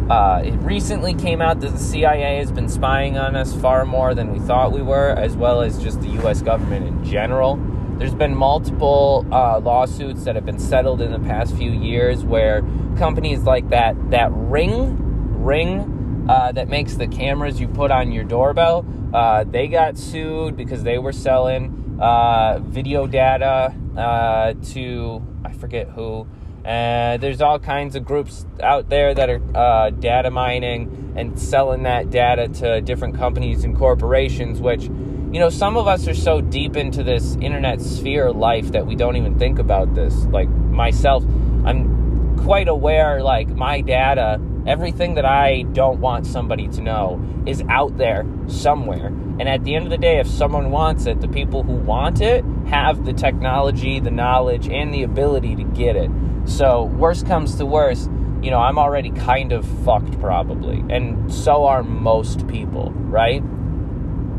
Uh, 0.09 0.41
it 0.45 0.55
recently 0.61 1.13
came 1.13 1.41
out 1.41 1.59
that 1.59 1.71
the 1.71 1.79
CIA 1.79 2.37
has 2.37 2.51
been 2.51 2.69
spying 2.69 3.17
on 3.17 3.35
us 3.35 3.53
far 3.55 3.85
more 3.85 4.15
than 4.15 4.31
we 4.31 4.39
thought 4.39 4.71
we 4.71 4.81
were, 4.81 5.09
as 5.09 5.35
well 5.35 5.61
as 5.61 5.83
just 5.83 5.99
the 6.01 6.07
U.S. 6.09 6.41
government 6.41 6.87
in 6.87 7.03
general. 7.03 7.57
There's 7.97 8.15
been 8.15 8.35
multiple 8.35 9.25
uh, 9.31 9.59
lawsuits 9.59 10.23
that 10.23 10.35
have 10.35 10.45
been 10.45 10.59
settled 10.59 11.01
in 11.01 11.11
the 11.11 11.19
past 11.19 11.57
few 11.57 11.71
years 11.71 12.23
where 12.23 12.61
companies 12.97 13.41
like 13.41 13.69
that 13.69 13.95
that 14.11 14.29
Ring 14.31 15.43
Ring 15.43 16.25
uh, 16.29 16.51
that 16.53 16.69
makes 16.69 16.95
the 16.95 17.07
cameras 17.07 17.59
you 17.59 17.67
put 17.67 17.91
on 17.91 18.11
your 18.11 18.23
doorbell. 18.23 18.85
Uh, 19.13 19.43
they 19.43 19.67
got 19.67 19.97
sued 19.97 20.55
because 20.55 20.83
they 20.83 20.99
were 20.99 21.11
selling 21.11 21.97
uh, 21.99 22.59
video 22.61 23.07
data 23.07 23.73
uh, 23.97 24.53
to 24.71 25.21
I 25.43 25.51
forget 25.53 25.89
who. 25.89 26.27
And 26.67 27.23
there's 27.23 27.41
all 27.41 27.59
kinds 27.59 27.95
of 27.95 28.03
groups 28.03 28.45
out 28.61 28.89
there 28.89 29.13
that 29.13 29.29
are 29.29 29.41
uh, 29.55 29.89
data 29.91 30.29
mining 30.29 31.13
and 31.15 31.39
selling 31.39 31.83
that 31.83 32.09
data 32.09 32.49
to 32.49 32.81
different 32.81 33.15
companies 33.15 33.63
and 33.63 33.75
corporations, 33.77 34.59
which 34.59 34.83
you 34.83 35.39
know, 35.39 35.49
some 35.49 35.77
of 35.77 35.87
us 35.87 36.07
are 36.07 36.13
so 36.13 36.41
deep 36.41 36.75
into 36.75 37.03
this 37.03 37.35
internet 37.37 37.81
sphere 37.81 38.31
life 38.31 38.71
that 38.73 38.85
we 38.85 38.95
don't 38.95 39.15
even 39.15 39.39
think 39.39 39.59
about 39.59 39.95
this. 39.95 40.13
Like 40.25 40.49
myself, 40.49 41.23
I'm 41.65 42.37
quite 42.37 42.67
aware, 42.67 43.23
like, 43.23 43.49
my 43.49 43.81
data 43.81 44.39
Everything 44.67 45.15
that 45.15 45.23
I 45.23 45.61
don't 45.61 46.01
want 46.01 46.27
somebody 46.27 46.67
to 46.67 46.81
know 46.81 47.25
is 47.45 47.63
out 47.69 47.97
there 47.97 48.25
somewhere. 48.47 49.07
And 49.07 49.47
at 49.47 49.63
the 49.63 49.75
end 49.75 49.85
of 49.85 49.91
the 49.91 49.97
day, 49.97 50.19
if 50.19 50.27
someone 50.27 50.71
wants 50.71 51.05
it, 51.05 51.21
the 51.21 51.29
people 51.29 51.63
who 51.63 51.71
want 51.71 52.19
it 52.19 52.43
have 52.67 53.05
the 53.05 53.13
technology, 53.13 54.01
the 54.01 54.11
knowledge, 54.11 54.67
and 54.67 54.93
the 54.93 55.03
ability 55.03 55.55
to 55.55 55.63
get 55.63 55.95
it. 55.95 56.11
So, 56.47 56.85
worst 56.85 57.27
comes 57.27 57.55
to 57.55 57.65
worst, 57.65 58.09
you 58.41 58.51
know, 58.51 58.59
I'm 58.59 58.77
already 58.79 59.11
kind 59.11 59.51
of 59.51 59.65
fucked 59.83 60.19
probably. 60.19 60.83
And 60.89 61.33
so 61.33 61.65
are 61.65 61.83
most 61.83 62.47
people, 62.47 62.91
right? 62.91 63.41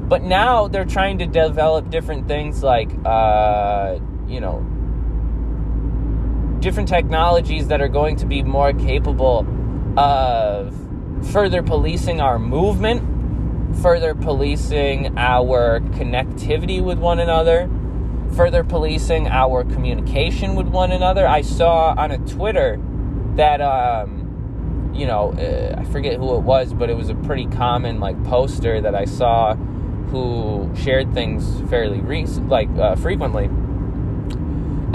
But 0.08 0.22
now 0.22 0.68
they're 0.68 0.84
trying 0.84 1.18
to 1.18 1.26
develop 1.26 1.90
different 1.90 2.26
things 2.26 2.62
like, 2.62 2.90
uh, 3.04 3.98
you 4.26 4.40
know, 4.40 4.60
different 6.60 6.88
technologies 6.88 7.68
that 7.68 7.80
are 7.80 7.88
going 7.88 8.16
to 8.16 8.26
be 8.26 8.42
more 8.42 8.72
capable 8.72 9.46
of 9.98 10.74
further 11.30 11.62
policing 11.62 12.20
our 12.20 12.38
movement, 12.38 13.02
further 13.82 14.14
policing 14.14 15.18
our 15.18 15.80
connectivity 15.80 16.82
with 16.82 16.98
one 16.98 17.20
another, 17.20 17.68
further 18.35 18.64
policing 18.64 19.28
our 19.28 19.64
communication 19.64 20.54
with 20.54 20.66
one 20.66 20.92
another. 20.92 21.26
I 21.26 21.42
saw 21.42 21.94
on 21.97 22.11
a 22.11 22.18
Twitter 22.18 22.80
that, 23.37 23.61
um, 23.61 24.92
you 24.94 25.06
know, 25.06 25.32
uh, 25.32 25.80
I 25.80 25.85
forget 25.85 26.16
who 26.16 26.37
it 26.37 26.42
was, 26.42 26.73
but 26.73 26.90
it 26.90 26.97
was 26.97 27.08
a 27.08 27.14
pretty 27.14 27.47
common 27.47 28.00
like 28.00 28.23
poster 28.25 28.80
that 28.80 28.94
I 28.94 29.04
saw 29.04 29.54
who 29.54 30.70
shared 30.76 31.12
things 31.12 31.61
fairly 31.68 32.00
re- 32.00 32.26
like 32.26 32.70
uh, 32.78 32.97
frequently 32.97 33.49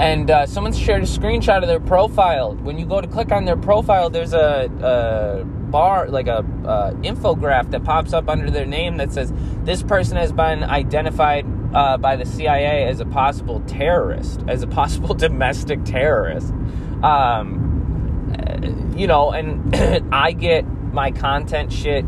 and 0.00 0.28
uh, 0.30 0.46
someone 0.46 0.72
shared 0.72 1.02
a 1.02 1.06
screenshot 1.06 1.62
of 1.62 1.68
their 1.68 1.80
profile. 1.80 2.54
When 2.56 2.78
you 2.78 2.86
go 2.86 3.00
to 3.00 3.06
click 3.06 3.30
on 3.30 3.44
their 3.44 3.56
profile, 3.56 4.10
there's 4.10 4.32
a, 4.32 4.68
a 4.82 5.44
bar, 5.44 6.08
like 6.08 6.26
a 6.26 6.38
uh, 6.38 6.92
infograph 7.02 7.70
that 7.70 7.84
pops 7.84 8.12
up 8.12 8.28
under 8.28 8.50
their 8.50 8.66
name 8.66 8.96
that 8.96 9.12
says 9.12 9.32
this 9.62 9.82
person 9.82 10.16
has 10.16 10.32
been 10.32 10.64
identified 10.64 11.46
uh, 11.74 11.96
by 11.98 12.16
the 12.16 12.24
CIA 12.24 12.84
as 12.84 13.00
a 13.00 13.04
possible 13.04 13.60
terrorist, 13.66 14.42
as 14.48 14.62
a 14.62 14.66
possible 14.66 15.14
domestic 15.26 15.84
terrorist. 15.84 16.52
Um, 17.02 18.34
uh, 18.38 18.96
you 18.96 19.06
know, 19.06 19.32
and 19.32 19.74
I 20.14 20.32
get 20.32 20.66
my 20.92 21.10
content 21.10 21.72
shit 21.72 22.04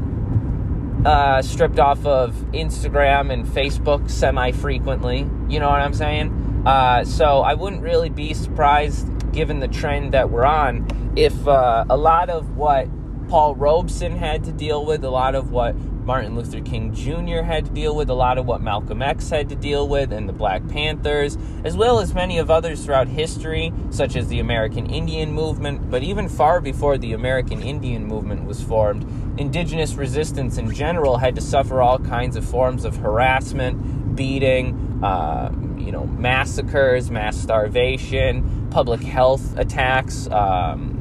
uh, 1.04 1.42
stripped 1.42 1.78
off 1.78 2.04
of 2.06 2.34
Instagram 2.52 3.32
and 3.32 3.46
Facebook 3.46 4.10
semi 4.10 4.52
frequently. 4.52 5.28
You 5.48 5.60
know 5.60 5.68
what 5.68 5.80
I'm 5.80 5.94
saying? 5.94 6.62
Uh, 6.66 7.04
so 7.04 7.40
I 7.40 7.54
wouldn't 7.54 7.82
really 7.82 8.08
be 8.08 8.34
surprised, 8.34 9.32
given 9.32 9.60
the 9.60 9.68
trend 9.68 10.14
that 10.14 10.30
we're 10.30 10.44
on, 10.44 11.12
if 11.16 11.46
uh, 11.46 11.84
a 11.88 11.96
lot 11.96 12.28
of 12.28 12.56
what 12.56 12.88
Paul 13.28 13.54
Robeson 13.54 14.16
had 14.16 14.44
to 14.44 14.52
deal 14.52 14.84
with, 14.84 15.04
a 15.04 15.10
lot 15.10 15.34
of 15.34 15.50
what 15.50 15.76
Martin 16.06 16.36
Luther 16.36 16.60
King 16.60 16.94
Jr. 16.94 17.42
had 17.42 17.64
to 17.64 17.70
deal 17.72 17.96
with, 17.96 18.08
a 18.10 18.14
lot 18.14 18.38
of 18.38 18.46
what 18.46 18.60
Malcolm 18.60 19.02
X 19.02 19.28
had 19.28 19.48
to 19.48 19.56
deal 19.56 19.88
with, 19.88 20.12
and 20.12 20.28
the 20.28 20.32
Black 20.32 20.66
Panthers, 20.68 21.36
as 21.64 21.76
well 21.76 21.98
as 21.98 22.14
many 22.14 22.38
of 22.38 22.48
others 22.48 22.84
throughout 22.84 23.08
history, 23.08 23.72
such 23.90 24.14
as 24.14 24.28
the 24.28 24.38
American 24.38 24.86
Indian 24.86 25.32
movement. 25.32 25.90
But 25.90 26.04
even 26.04 26.28
far 26.28 26.60
before 26.60 26.96
the 26.96 27.12
American 27.12 27.60
Indian 27.60 28.06
movement 28.06 28.44
was 28.44 28.62
formed, 28.62 29.04
indigenous 29.36 29.94
resistance 29.94 30.58
in 30.58 30.72
general 30.72 31.16
had 31.16 31.34
to 31.34 31.40
suffer 31.40 31.82
all 31.82 31.98
kinds 31.98 32.36
of 32.36 32.44
forms 32.44 32.84
of 32.84 32.96
harassment, 32.98 34.14
beating, 34.14 35.02
uh, 35.02 35.50
you 35.76 35.90
know, 35.90 36.06
massacres, 36.06 37.10
mass 37.10 37.36
starvation, 37.36 38.68
public 38.70 39.00
health 39.00 39.58
attacks, 39.58 40.28
um, 40.30 40.92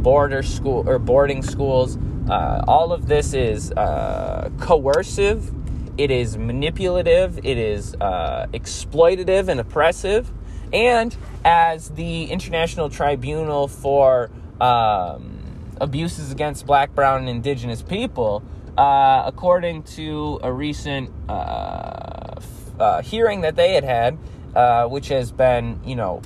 border 0.00 0.42
school 0.42 0.88
or 0.88 0.98
boarding 0.98 1.42
schools. 1.42 1.98
Uh, 2.28 2.62
all 2.68 2.92
of 2.92 3.06
this 3.08 3.32
is 3.32 3.72
uh, 3.72 4.50
coercive. 4.60 5.50
It 5.96 6.10
is 6.10 6.36
manipulative. 6.36 7.38
It 7.38 7.56
is 7.56 7.94
uh, 8.00 8.46
exploitative 8.52 9.48
and 9.48 9.58
oppressive. 9.58 10.30
And 10.72 11.16
as 11.44 11.90
the 11.90 12.24
International 12.24 12.90
Tribunal 12.90 13.66
for 13.66 14.30
um, 14.60 15.40
Abuses 15.80 16.30
Against 16.30 16.66
Black, 16.66 16.94
Brown, 16.94 17.20
and 17.20 17.28
Indigenous 17.28 17.80
People, 17.82 18.42
uh, 18.76 19.22
according 19.26 19.82
to 19.84 20.38
a 20.42 20.52
recent 20.52 21.10
uh, 21.28 22.40
uh, 22.78 23.02
hearing 23.02 23.40
that 23.40 23.56
they 23.56 23.72
had 23.72 23.84
had, 23.84 24.18
which 24.90 25.08
has 25.08 25.32
been, 25.32 25.80
you 25.84 25.96
know, 25.96 26.20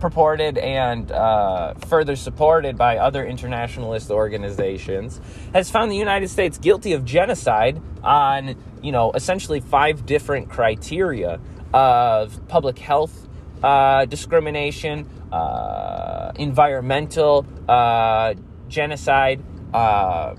purported 0.00 0.58
and 0.58 1.10
uh, 1.12 1.74
further 1.86 2.16
supported 2.16 2.76
by 2.76 2.98
other 2.98 3.24
internationalist 3.24 4.10
organizations, 4.10 5.20
has 5.52 5.70
found 5.70 5.90
the 5.90 5.96
United 5.96 6.28
States 6.28 6.58
guilty 6.58 6.92
of 6.92 7.04
genocide 7.04 7.80
on, 8.02 8.56
you 8.82 8.92
know, 8.92 9.12
essentially 9.12 9.60
five 9.60 10.06
different 10.06 10.48
criteria 10.48 11.40
of 11.72 12.48
public 12.48 12.78
health 12.78 13.28
uh, 13.62 14.04
discrimination, 14.04 15.08
uh, 15.32 16.32
environmental 16.36 17.46
uh, 17.68 18.34
genocide. 18.68 19.42
Uh, 19.74 20.34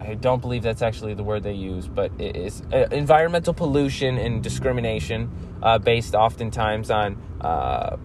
I 0.00 0.14
don't 0.14 0.40
believe 0.40 0.62
that's 0.62 0.82
actually 0.82 1.14
the 1.14 1.22
word 1.22 1.42
they 1.42 1.54
use, 1.54 1.88
but 1.88 2.12
it 2.18 2.36
is 2.36 2.62
uh, 2.72 2.88
environmental 2.92 3.54
pollution 3.54 4.18
and 4.18 4.42
discrimination 4.42 5.30
uh, 5.62 5.78
based 5.78 6.14
oftentimes 6.14 6.90
on 6.90 7.16
uh, 7.40 7.96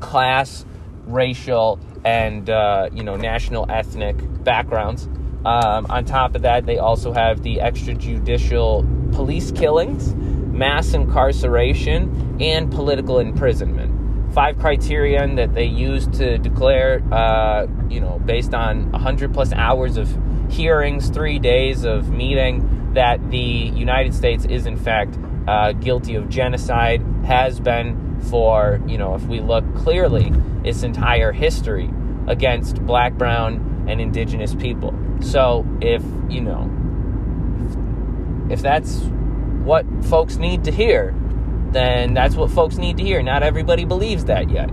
class, 0.00 0.64
racial, 1.06 1.78
and 2.04 2.48
uh, 2.48 2.88
you 2.92 3.02
know 3.02 3.16
national 3.16 3.70
ethnic 3.70 4.16
backgrounds. 4.44 5.08
Um, 5.44 5.86
on 5.90 6.04
top 6.04 6.34
of 6.34 6.42
that, 6.42 6.66
they 6.66 6.78
also 6.78 7.12
have 7.12 7.42
the 7.42 7.58
extrajudicial 7.58 9.12
police 9.14 9.52
killings, 9.52 10.14
mass 10.14 10.92
incarceration, 10.92 12.38
and 12.40 12.70
political 12.70 13.20
imprisonment 13.20 13.96
five 14.36 14.58
criterion 14.58 15.36
that 15.36 15.54
they 15.54 15.64
use 15.64 16.06
to 16.08 16.36
declare, 16.36 17.02
uh, 17.10 17.66
you 17.88 18.00
know, 18.00 18.18
based 18.26 18.52
on 18.52 18.92
100 18.92 19.32
plus 19.32 19.50
hours 19.54 19.96
of 19.96 20.14
hearings, 20.50 21.08
three 21.08 21.38
days 21.38 21.84
of 21.84 22.10
meeting, 22.10 22.92
that 22.92 23.30
the 23.30 23.38
United 23.38 24.12
States 24.12 24.44
is 24.44 24.66
in 24.66 24.76
fact 24.76 25.18
uh, 25.48 25.72
guilty 25.72 26.16
of 26.16 26.28
genocide, 26.28 27.00
has 27.24 27.60
been 27.60 28.05
for, 28.24 28.80
you 28.86 28.98
know, 28.98 29.14
if 29.14 29.22
we 29.24 29.40
look 29.40 29.64
clearly, 29.76 30.32
its 30.64 30.82
entire 30.82 31.32
history 31.32 31.90
against 32.26 32.84
black, 32.84 33.14
brown, 33.14 33.86
and 33.88 34.00
indigenous 34.00 34.54
people. 34.54 34.94
So 35.20 35.66
if, 35.80 36.02
you 36.28 36.40
know, 36.40 36.70
if 38.50 38.62
that's 38.62 38.98
what 39.64 39.86
folks 40.04 40.36
need 40.36 40.64
to 40.64 40.72
hear, 40.72 41.14
then 41.70 42.14
that's 42.14 42.34
what 42.34 42.50
folks 42.50 42.76
need 42.76 42.96
to 42.98 43.04
hear. 43.04 43.22
Not 43.22 43.42
everybody 43.42 43.84
believes 43.84 44.24
that 44.26 44.50
yet. 44.50 44.70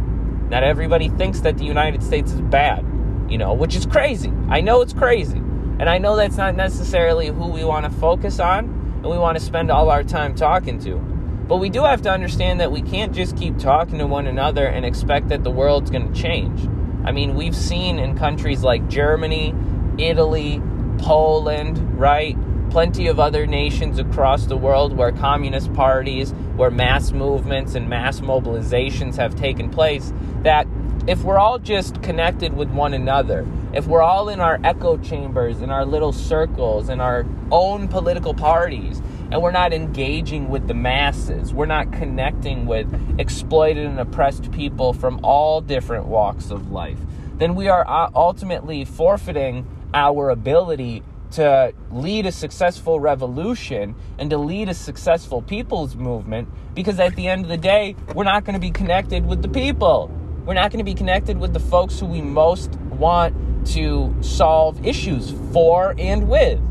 Not 0.49 0.63
everybody 0.63 1.09
thinks 1.09 1.41
that 1.41 1.57
the 1.57 1.65
United 1.65 2.03
States 2.03 2.31
is 2.31 2.41
bad, 2.41 2.85
you 3.29 3.37
know, 3.37 3.53
which 3.53 3.75
is 3.75 3.85
crazy. 3.85 4.31
I 4.49 4.61
know 4.61 4.81
it's 4.81 4.93
crazy. 4.93 5.37
And 5.79 5.89
I 5.89 5.97
know 5.97 6.15
that's 6.15 6.37
not 6.37 6.55
necessarily 6.55 7.27
who 7.27 7.47
we 7.47 7.63
want 7.63 7.85
to 7.85 7.91
focus 7.99 8.39
on 8.39 8.65
and 8.97 9.05
we 9.05 9.17
want 9.17 9.37
to 9.37 9.43
spend 9.43 9.71
all 9.71 9.89
our 9.89 10.03
time 10.03 10.35
talking 10.35 10.79
to. 10.79 11.12
But 11.47 11.57
we 11.57 11.69
do 11.69 11.83
have 11.83 12.01
to 12.03 12.11
understand 12.11 12.59
that 12.59 12.71
we 12.71 12.81
can't 12.81 13.13
just 13.13 13.37
keep 13.37 13.57
talking 13.57 13.99
to 13.99 14.07
one 14.07 14.27
another 14.27 14.65
and 14.65 14.85
expect 14.85 15.29
that 15.29 15.43
the 15.43 15.51
world's 15.51 15.91
going 15.91 16.11
to 16.11 16.21
change. 16.21 16.67
I 17.05 17.11
mean, 17.11 17.35
we've 17.35 17.55
seen 17.55 17.99
in 17.99 18.17
countries 18.17 18.63
like 18.63 18.87
Germany, 18.87 19.53
Italy, 19.97 20.61
Poland, 20.99 21.99
right? 21.99 22.37
plenty 22.73 23.05
of 23.05 23.19
other 23.19 23.45
nations 23.45 23.99
across 23.99 24.47
the 24.47 24.57
world 24.57 24.97
where 24.97 25.11
communist 25.11 25.71
parties, 25.75 26.31
where 26.55 26.71
mass 26.71 27.11
movements 27.11 27.75
and 27.75 27.87
mass 27.87 28.19
mobilizations 28.19 29.15
have 29.15 29.35
taken 29.35 29.69
place, 29.69 30.11
that 30.41 30.65
if 31.05 31.23
we're 31.23 31.37
all 31.37 31.59
just 31.59 32.01
connected 32.01 32.51
with 32.55 32.67
one 32.71 32.95
another, 32.95 33.45
if 33.73 33.85
we're 33.85 34.01
all 34.01 34.27
in 34.27 34.39
our 34.39 34.59
echo 34.63 34.97
chambers, 34.97 35.61
in 35.61 35.69
our 35.69 35.85
little 35.85 36.11
circles, 36.11 36.89
in 36.89 36.99
our 36.99 37.27
own 37.51 37.87
political 37.87 38.33
parties, 38.33 39.03
and 39.33 39.41
we're 39.41 39.51
not 39.51 39.73
engaging 39.73 40.47
with 40.47 40.67
the 40.67 40.75
masses, 40.75 41.55
we're 41.55 41.65
not 41.65 41.91
connecting 41.91 42.67
with 42.67 42.87
exploited 43.19 43.83
and 43.83 43.99
oppressed 43.99 44.51
people 44.51 44.93
from 44.93 45.19
all 45.23 45.59
different 45.59 46.05
walks 46.05 46.51
of 46.51 46.71
life, 46.71 46.99
then 47.39 47.55
we 47.55 47.67
are 47.67 47.83
uh, 47.89 48.11
ultimately 48.13 48.85
forfeiting 48.85 49.65
our 49.91 50.29
ability 50.29 51.01
to 51.31 51.73
lead 51.89 52.27
a 52.27 52.31
successful 52.31 52.99
revolution 52.99 53.95
and 54.19 54.29
to 54.29 54.37
lead 54.37 54.69
a 54.69 54.73
successful 54.75 55.41
people's 55.41 55.95
movement 55.95 56.47
because 56.75 56.99
at 56.99 57.15
the 57.15 57.27
end 57.27 57.43
of 57.43 57.49
the 57.49 57.57
day, 57.57 57.95
we're 58.13 58.23
not 58.23 58.43
going 58.43 58.53
to 58.53 58.59
be 58.59 58.69
connected 58.69 59.25
with 59.25 59.41
the 59.41 59.49
people. 59.49 60.11
We're 60.45 60.53
not 60.53 60.69
going 60.69 60.85
to 60.85 60.85
be 60.85 60.93
connected 60.93 61.39
with 61.39 61.53
the 61.53 61.59
folks 61.59 61.99
who 61.99 62.05
we 62.05 62.21
most 62.21 62.75
want 62.75 63.65
to 63.69 64.15
solve 64.21 64.85
issues 64.85 65.33
for 65.51 65.95
and 65.97 66.29
with. 66.29 66.61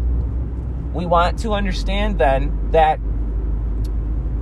We 0.93 1.07
want 1.07 1.39
to 1.41 1.53
understand 1.53 2.19
then 2.19 2.71
that 2.73 3.01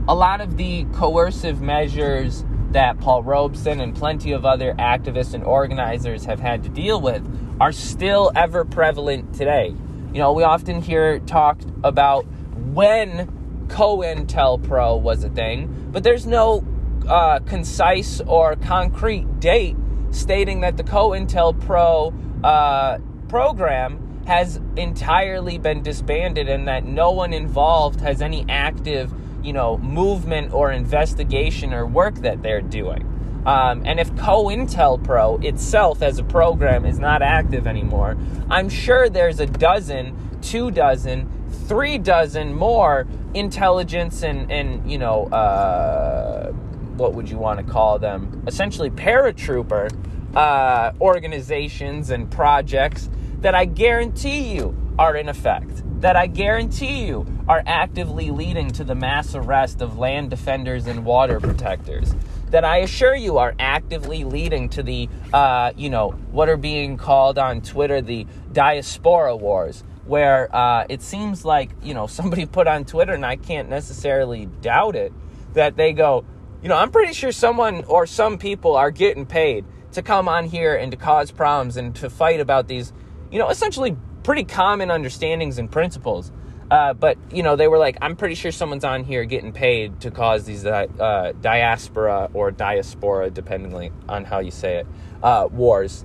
a 0.08 0.14
lot 0.14 0.40
of 0.40 0.56
the 0.56 0.84
coercive 0.92 1.60
measures 1.60 2.44
that 2.72 2.98
Paul 3.00 3.22
Robeson 3.22 3.80
and 3.80 3.94
plenty 3.94 4.32
of 4.32 4.44
other 4.44 4.74
activists 4.74 5.34
and 5.34 5.44
organizers 5.44 6.24
have 6.24 6.40
had 6.40 6.62
to 6.64 6.68
deal 6.68 7.00
with 7.00 7.24
are 7.60 7.72
still 7.72 8.32
ever 8.34 8.64
prevalent 8.64 9.34
today. 9.34 9.74
You 10.12 10.18
know, 10.18 10.32
we 10.32 10.42
often 10.42 10.80
hear 10.80 11.20
talked 11.20 11.66
about 11.84 12.26
when 12.56 13.28
COINTELPRO 13.68 15.00
was 15.00 15.22
a 15.22 15.28
thing, 15.28 15.88
but 15.92 16.02
there's 16.02 16.26
no 16.26 16.64
uh, 17.08 17.38
concise 17.40 18.20
or 18.22 18.56
concrete 18.56 19.38
date 19.38 19.76
stating 20.10 20.60
that 20.62 20.76
the 20.76 20.82
COINTELPRO 20.82 22.44
uh, 22.44 22.98
program 23.28 24.09
has 24.30 24.60
entirely 24.76 25.58
been 25.58 25.82
disbanded 25.82 26.48
and 26.48 26.68
that 26.68 26.84
no 26.84 27.10
one 27.10 27.32
involved 27.32 28.00
has 28.00 28.22
any 28.22 28.46
active, 28.48 29.12
you 29.42 29.52
know, 29.52 29.76
movement 29.78 30.52
or 30.52 30.70
investigation 30.70 31.74
or 31.74 31.84
work 31.84 32.14
that 32.14 32.40
they're 32.40 32.60
doing. 32.60 33.02
Um, 33.44 33.82
and 33.84 33.98
if 33.98 34.08
COINTELPRO 34.12 35.44
itself 35.44 36.00
as 36.00 36.20
a 36.20 36.22
program 36.22 36.84
is 36.84 37.00
not 37.00 37.22
active 37.22 37.66
anymore, 37.66 38.16
I'm 38.48 38.68
sure 38.68 39.08
there's 39.08 39.40
a 39.40 39.46
dozen, 39.46 40.16
two 40.42 40.70
dozen, 40.70 41.28
three 41.66 41.98
dozen 41.98 42.54
more 42.54 43.08
intelligence 43.34 44.22
and, 44.22 44.48
and 44.52 44.88
you 44.88 44.98
know, 44.98 45.24
uh, 45.24 46.52
what 46.96 47.14
would 47.14 47.28
you 47.28 47.36
want 47.36 47.58
to 47.58 47.72
call 47.72 47.98
them? 47.98 48.44
Essentially, 48.46 48.90
paratrooper 48.90 49.90
uh, 50.36 50.92
organizations 51.00 52.10
and 52.10 52.30
projects 52.30 53.10
that 53.40 53.54
I 53.54 53.64
guarantee 53.64 54.54
you 54.54 54.76
are 54.98 55.16
in 55.16 55.28
effect. 55.28 55.82
That 56.00 56.16
I 56.16 56.26
guarantee 56.26 57.06
you 57.06 57.26
are 57.48 57.62
actively 57.66 58.30
leading 58.30 58.70
to 58.72 58.84
the 58.84 58.94
mass 58.94 59.34
arrest 59.34 59.82
of 59.82 59.98
land 59.98 60.30
defenders 60.30 60.86
and 60.86 61.04
water 61.04 61.40
protectors 61.40 62.14
that 62.50 62.64
I 62.64 62.78
assure 62.78 63.14
you 63.14 63.38
are 63.38 63.54
actively 63.58 64.24
leading 64.24 64.68
to 64.70 64.82
the, 64.82 65.08
uh, 65.32 65.72
you 65.76 65.88
know, 65.88 66.10
what 66.32 66.48
are 66.48 66.56
being 66.56 66.96
called 66.96 67.38
on 67.38 67.62
Twitter 67.62 68.00
the 68.00 68.26
diaspora 68.52 69.36
wars, 69.36 69.84
where 70.04 70.54
uh, 70.54 70.84
it 70.88 71.00
seems 71.00 71.44
like, 71.44 71.70
you 71.82 71.94
know, 71.94 72.06
somebody 72.08 72.46
put 72.46 72.66
on 72.66 72.84
Twitter, 72.84 73.12
and 73.12 73.24
I 73.24 73.36
can't 73.36 73.68
necessarily 73.68 74.46
doubt 74.46 74.96
it, 74.96 75.12
that 75.54 75.76
they 75.76 75.92
go, 75.92 76.24
you 76.62 76.68
know, 76.68 76.76
I'm 76.76 76.90
pretty 76.90 77.12
sure 77.12 77.32
someone 77.32 77.84
or 77.84 78.06
some 78.06 78.36
people 78.36 78.76
are 78.76 78.90
getting 78.90 79.26
paid 79.26 79.64
to 79.92 80.02
come 80.02 80.28
on 80.28 80.44
here 80.44 80.74
and 80.74 80.90
to 80.92 80.96
cause 80.96 81.30
problems 81.30 81.76
and 81.76 81.94
to 81.96 82.10
fight 82.10 82.40
about 82.40 82.68
these, 82.68 82.92
you 83.30 83.38
know, 83.38 83.48
essentially 83.48 83.96
pretty 84.22 84.44
common 84.44 84.90
understandings 84.90 85.58
and 85.58 85.70
principles. 85.70 86.32
Uh, 86.70 86.94
but 86.94 87.18
you 87.32 87.42
know, 87.42 87.56
they 87.56 87.66
were 87.66 87.78
like, 87.78 87.98
I'm 88.00 88.14
pretty 88.14 88.36
sure 88.36 88.52
someone's 88.52 88.84
on 88.84 89.02
here 89.02 89.24
getting 89.24 89.52
paid 89.52 90.00
to 90.00 90.10
cause 90.10 90.44
these 90.44 90.64
uh, 90.64 90.86
uh, 91.00 91.32
diaspora 91.40 92.30
or 92.32 92.50
diaspora, 92.50 93.30
depending 93.30 93.92
on 94.08 94.24
how 94.24 94.38
you 94.38 94.52
say 94.52 94.76
it, 94.76 94.86
uh, 95.22 95.48
wars. 95.50 96.04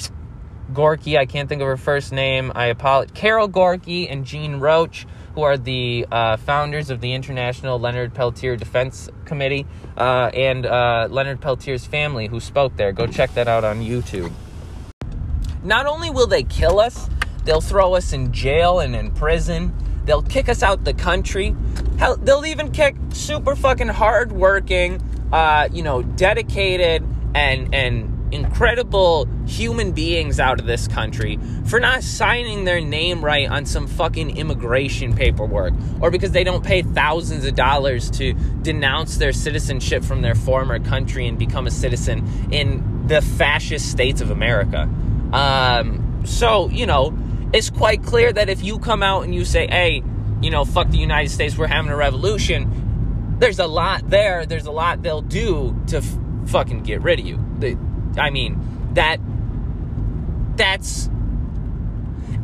Gokee, 0.73 1.19
I 1.19 1.27
can't 1.27 1.49
think 1.49 1.61
of 1.61 1.69
her 1.69 1.77
first 1.77 2.13
name. 2.13 2.53
I 2.55 2.67
apologize. 2.67 3.13
Carol 3.15 3.49
Gokee 3.49 4.11
and 4.11 4.25
Jean 4.25 4.57
Roach, 4.57 5.07
who 5.35 5.43
are 5.43 5.59
the 5.59 6.07
uh, 6.11 6.37
founders 6.37 6.91
of 6.91 7.01
the 7.01 7.13
International 7.13 7.79
Leonard 7.79 8.15
Peltier 8.15 8.57
Defense 8.57 9.09
Committee, 9.25 9.67
uh, 9.97 10.31
and 10.33 10.65
uh, 10.65 11.09
Leonard 11.11 11.41
Peltier's 11.41 11.85
family, 11.85 12.27
who 12.27 12.41
spoke 12.41 12.77
there. 12.77 12.93
Go 12.93 13.07
check 13.07 13.35
that 13.35 13.49
out 13.49 13.65
on 13.65 13.81
YouTube. 13.81 14.33
Not 15.63 15.87
only 15.87 16.11
will 16.11 16.27
they 16.27 16.43
kill 16.43 16.81
us, 16.81 17.09
they'll 17.45 17.61
throw 17.61 17.95
us 17.95 18.13
in 18.13 18.33
jail 18.33 18.81
and 18.81 18.97
in 18.97 19.11
prison. 19.13 19.75
They'll 20.05 20.23
kick 20.23 20.49
us 20.49 20.63
out 20.63 20.85
the 20.85 20.95
country. 20.95 21.55
Hell, 21.99 22.17
they'll 22.17 22.47
even 22.47 22.73
kick 22.73 22.97
super 23.13 23.55
fucking 23.55 23.89
hardworking, 23.89 25.01
uh, 25.33 25.69
you 25.73 25.83
know, 25.83 26.03
dedicated 26.03 27.05
and 27.35 27.75
and 27.75 28.23
incredible 28.33 29.29
human 29.47 29.93
beings 29.93 30.41
out 30.41 30.59
of 30.59 30.67
this 30.67 30.89
country 30.89 31.39
for 31.67 31.79
not 31.79 32.03
signing 32.03 32.65
their 32.65 32.81
name 32.81 33.23
right 33.23 33.49
on 33.51 33.67
some 33.67 33.87
fucking 33.87 34.37
immigration 34.37 35.15
paperwork 35.15 35.75
or 36.01 36.11
because 36.11 36.33
they 36.33 36.43
don't 36.43 36.65
pay 36.65 36.81
thousands 36.83 37.45
of 37.45 37.55
dollars 37.55 38.11
to 38.11 38.33
denounce 38.63 39.19
their 39.19 39.33
citizenship 39.33 40.03
from 40.03 40.23
their 40.23 40.35
former 40.35 40.79
country 40.79 41.29
and 41.29 41.39
become 41.39 41.67
a 41.67 41.71
citizen 41.71 42.27
in 42.51 43.07
the 43.07 43.21
fascist 43.21 43.91
states 43.91 44.21
of 44.21 44.31
America. 44.31 44.89
Um, 45.33 46.23
so, 46.25 46.69
you 46.71 46.87
know, 46.87 47.11
it's 47.53 47.71
quite 47.71 48.03
clear 48.03 48.33
that 48.33 48.49
if 48.49 48.63
you 48.63 48.79
come 48.79 49.03
out 49.03 49.25
and 49.25 49.35
you 49.35 49.45
say, 49.45 49.67
hey, 49.67 50.03
you 50.41 50.51
know, 50.51 50.65
fuck 50.65 50.89
the 50.91 50.99
United 50.99 51.31
States, 51.31 51.57
we're 51.57 51.67
having 51.67 51.91
a 51.91 51.97
revolution, 51.97 53.37
there's 53.39 53.59
a 53.59 53.67
lot 53.67 54.09
there. 54.09 54.47
There's 54.47 54.67
a 54.67 54.71
lot 54.71 55.03
they'll 55.03 55.21
do 55.21 55.79
to 55.89 55.99
f- 55.99 56.19
fucking 56.47 56.83
get 56.83 57.03
rid 57.03 57.21
of 57.21 57.27
you. 57.27 57.39
I 58.19 58.31
mean, 58.31 58.59
that 58.95 59.19
that's 60.57 61.09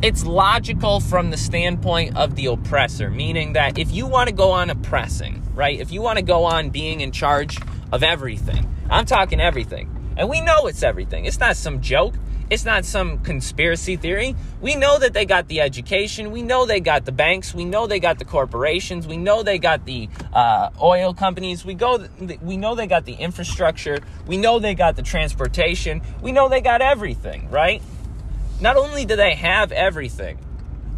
it's 0.01 0.25
logical 0.25 1.01
from 1.01 1.29
the 1.29 1.37
standpoint 1.37 2.15
of 2.15 2.35
the 2.35 2.45
oppressor, 2.47 3.09
meaning 3.09 3.53
that 3.53 3.77
if 3.77 3.91
you 3.91 4.07
want 4.07 4.29
to 4.29 4.35
go 4.35 4.51
on 4.51 4.69
oppressing, 4.69 5.43
right? 5.53 5.79
If 5.79 5.91
you 5.91 6.01
want 6.01 6.17
to 6.17 6.23
go 6.23 6.45
on 6.45 6.69
being 6.69 7.01
in 7.01 7.11
charge 7.11 7.57
of 7.91 8.01
everything, 8.01 8.73
I'm 8.89 9.05
talking 9.05 9.41
everything. 9.41 10.13
And 10.17 10.29
we 10.29 10.41
know 10.41 10.67
it's 10.67 10.83
everything. 10.83 11.25
It's 11.25 11.39
not 11.39 11.55
some 11.57 11.81
joke. 11.81 12.15
It's 12.49 12.65
not 12.65 12.83
some 12.83 13.19
conspiracy 13.19 13.95
theory. 13.95 14.35
We 14.59 14.75
know 14.75 14.97
that 14.97 15.13
they 15.13 15.25
got 15.25 15.47
the 15.47 15.61
education. 15.61 16.31
We 16.31 16.41
know 16.41 16.65
they 16.65 16.79
got 16.79 17.05
the 17.05 17.11
banks. 17.11 17.53
We 17.53 17.63
know 17.63 17.85
they 17.85 17.99
got 17.99 18.17
the 18.17 18.25
corporations. 18.25 19.05
We 19.05 19.17
know 19.17 19.43
they 19.43 19.59
got 19.59 19.85
the 19.85 20.09
uh, 20.33 20.71
oil 20.81 21.13
companies. 21.13 21.63
We 21.63 21.75
go. 21.75 22.07
We 22.41 22.57
know 22.57 22.73
they 22.73 22.87
got 22.87 23.05
the 23.05 23.13
infrastructure. 23.13 23.99
We 24.25 24.37
know 24.37 24.57
they 24.57 24.73
got 24.73 24.95
the 24.95 25.03
transportation. 25.03 26.01
We 26.23 26.31
know 26.31 26.49
they 26.49 26.61
got 26.61 26.81
everything. 26.81 27.51
Right? 27.51 27.83
Not 28.59 28.77
only 28.77 29.05
do 29.05 29.15
they 29.15 29.35
have 29.35 29.71
everything, 29.71 30.39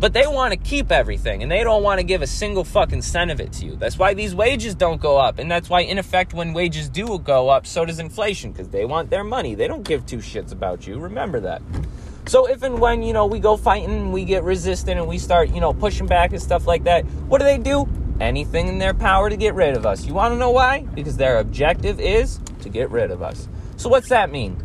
but 0.02 0.14
they 0.14 0.26
want 0.26 0.52
to 0.52 0.58
keep 0.58 0.92
everything 0.92 1.44
and 1.44 1.52
they 1.52 1.64
don't 1.64 1.84
want 1.84 2.00
to 2.00 2.04
give 2.04 2.24
a 2.24 2.28
single 2.28 2.64
fucking 2.64 3.04
cent 3.04 3.30
of 3.30 3.40
it 3.40 3.54
to 3.54 3.66
you. 3.66 3.76
That's 3.76 4.00
why 4.00 4.16
these 4.16 4.34
wages 4.34 4.74
don't 4.74 5.00
go 5.00 5.20
up. 5.20 5.38
And 5.38 5.50
that's 5.50 5.70
why, 5.70 5.82
in 5.82 6.00
effect, 6.00 6.34
when 6.34 6.54
wages 6.54 6.90
do 6.90 7.20
go 7.20 7.50
up, 7.50 7.68
so 7.68 7.86
does 7.86 8.00
inflation 8.00 8.52
because 8.52 8.70
they 8.70 8.84
want 8.84 9.12
their 9.12 9.24
money. 9.24 9.54
They 9.54 9.68
don't 9.68 9.84
give 9.84 10.08
two 10.08 10.18
shits 10.18 10.52
about 10.52 10.88
you. 10.88 10.98
Remember 10.98 11.40
that. 11.42 11.62
So 12.26 12.48
if 12.48 12.64
and 12.64 12.80
when, 12.80 13.04
you 13.04 13.14
know, 13.14 13.28
we 13.28 13.40
go 13.40 13.56
fighting, 13.56 14.12
we 14.12 14.26
get 14.26 14.44
resistant 14.44 14.98
and 15.00 15.08
we 15.08 15.20
start, 15.20 15.54
you 15.54 15.62
know, 15.62 15.72
pushing 15.72 16.08
back 16.08 16.32
and 16.32 16.42
stuff 16.42 16.66
like 16.66 16.84
that, 16.86 17.06
what 17.28 17.38
do 17.38 17.46
they 17.46 17.60
do? 17.60 17.88
Anything 18.20 18.70
in 18.70 18.80
their 18.80 18.96
power 18.96 19.30
to 19.30 19.38
get 19.38 19.54
rid 19.54 19.78
of 19.78 19.86
us. 19.86 20.08
You 20.08 20.16
want 20.16 20.34
to 20.34 20.38
know 20.38 20.52
why? 20.52 20.82
Because 20.82 21.18
their 21.18 21.38
objective 21.38 22.00
is 22.00 22.40
to 22.62 22.70
get 22.70 22.90
rid 22.90 23.12
of 23.12 23.22
us. 23.22 23.48
So 23.78 23.88
what's 23.88 24.10
that 24.10 24.32
mean? 24.32 24.58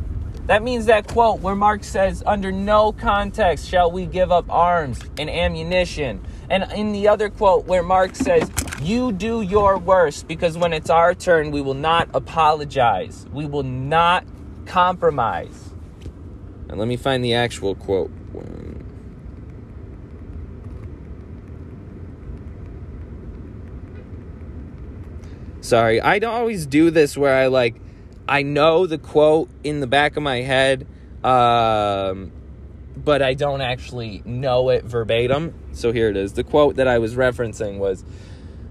That 0.46 0.62
means 0.62 0.86
that 0.86 1.08
quote 1.08 1.40
where 1.40 1.56
Marx 1.56 1.88
says, 1.88 2.22
Under 2.24 2.52
no 2.52 2.92
context 2.92 3.68
shall 3.68 3.90
we 3.90 4.06
give 4.06 4.30
up 4.30 4.44
arms 4.48 5.00
and 5.18 5.28
ammunition. 5.28 6.24
And 6.48 6.70
in 6.72 6.92
the 6.92 7.08
other 7.08 7.30
quote 7.30 7.66
where 7.66 7.82
Marx 7.82 8.20
says, 8.20 8.48
You 8.80 9.10
do 9.10 9.42
your 9.42 9.76
worst 9.76 10.28
because 10.28 10.56
when 10.56 10.72
it's 10.72 10.88
our 10.88 11.14
turn, 11.14 11.50
we 11.50 11.60
will 11.60 11.74
not 11.74 12.08
apologize. 12.14 13.26
We 13.32 13.44
will 13.46 13.64
not 13.64 14.24
compromise. 14.66 15.74
And 16.68 16.78
let 16.78 16.86
me 16.86 16.96
find 16.96 17.24
the 17.24 17.34
actual 17.34 17.74
quote. 17.74 18.12
Sorry, 25.60 26.00
I 26.00 26.20
don't 26.20 26.32
always 26.34 26.64
do 26.64 26.92
this 26.92 27.18
where 27.18 27.34
I 27.34 27.48
like 27.48 27.74
I 28.28 28.42
know 28.42 28.86
the 28.86 28.98
quote 28.98 29.48
in 29.62 29.80
the 29.80 29.86
back 29.86 30.16
of 30.16 30.22
my 30.22 30.42
head, 30.42 30.86
um, 31.22 32.32
but 32.96 33.22
I 33.22 33.34
don't 33.34 33.60
actually 33.60 34.22
know 34.24 34.70
it 34.70 34.84
verbatim. 34.84 35.54
So 35.72 35.92
here 35.92 36.08
it 36.08 36.16
is. 36.16 36.32
The 36.32 36.44
quote 36.44 36.76
that 36.76 36.88
I 36.88 36.98
was 36.98 37.14
referencing 37.14 37.78
was 37.78 38.04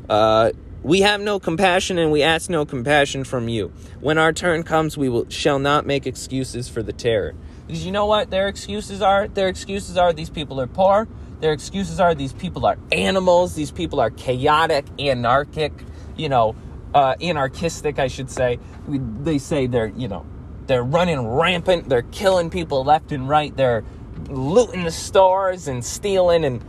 uh, 0.09 0.51
We 0.83 1.01
have 1.01 1.21
no 1.21 1.39
compassion 1.39 1.97
and 1.97 2.11
we 2.11 2.21
ask 2.21 2.49
no 2.49 2.65
compassion 2.65 3.23
from 3.23 3.47
you. 3.47 3.71
When 4.01 4.17
our 4.17 4.33
turn 4.33 4.63
comes, 4.63 4.97
we 4.97 5.07
will, 5.07 5.29
shall 5.29 5.59
not 5.59 5.85
make 5.85 6.05
excuses 6.05 6.67
for 6.67 6.83
the 6.83 6.93
terror. 6.93 7.33
Because 7.65 7.85
you 7.85 7.91
know 7.91 8.05
what 8.05 8.29
their 8.29 8.47
excuses 8.47 9.01
are? 9.01 9.27
Their 9.27 9.47
excuses 9.47 9.97
are 9.97 10.13
these 10.13 10.29
people 10.29 10.59
are 10.59 10.67
poor. 10.67 11.07
Their 11.39 11.53
excuses 11.53 11.99
are 11.99 12.13
these 12.13 12.33
people 12.33 12.65
are 12.65 12.77
animals. 12.91 13.55
These 13.55 13.71
people 13.71 13.99
are 13.99 14.09
chaotic, 14.09 14.85
anarchic, 14.99 15.73
you 16.15 16.29
know, 16.29 16.55
uh, 16.93 17.15
anarchistic, 17.21 17.99
I 17.99 18.07
should 18.07 18.29
say. 18.29 18.59
They 18.87 19.37
say 19.37 19.67
they're, 19.67 19.87
you 19.87 20.07
know, 20.07 20.25
they're 20.67 20.83
running 20.83 21.27
rampant. 21.27 21.89
They're 21.89 22.01
killing 22.03 22.49
people 22.49 22.83
left 22.83 23.11
and 23.11 23.27
right. 23.27 23.55
They're 23.55 23.83
looting 24.29 24.83
the 24.83 24.91
stores 24.91 25.67
and 25.67 25.83
stealing 25.83 26.45
and 26.45 26.63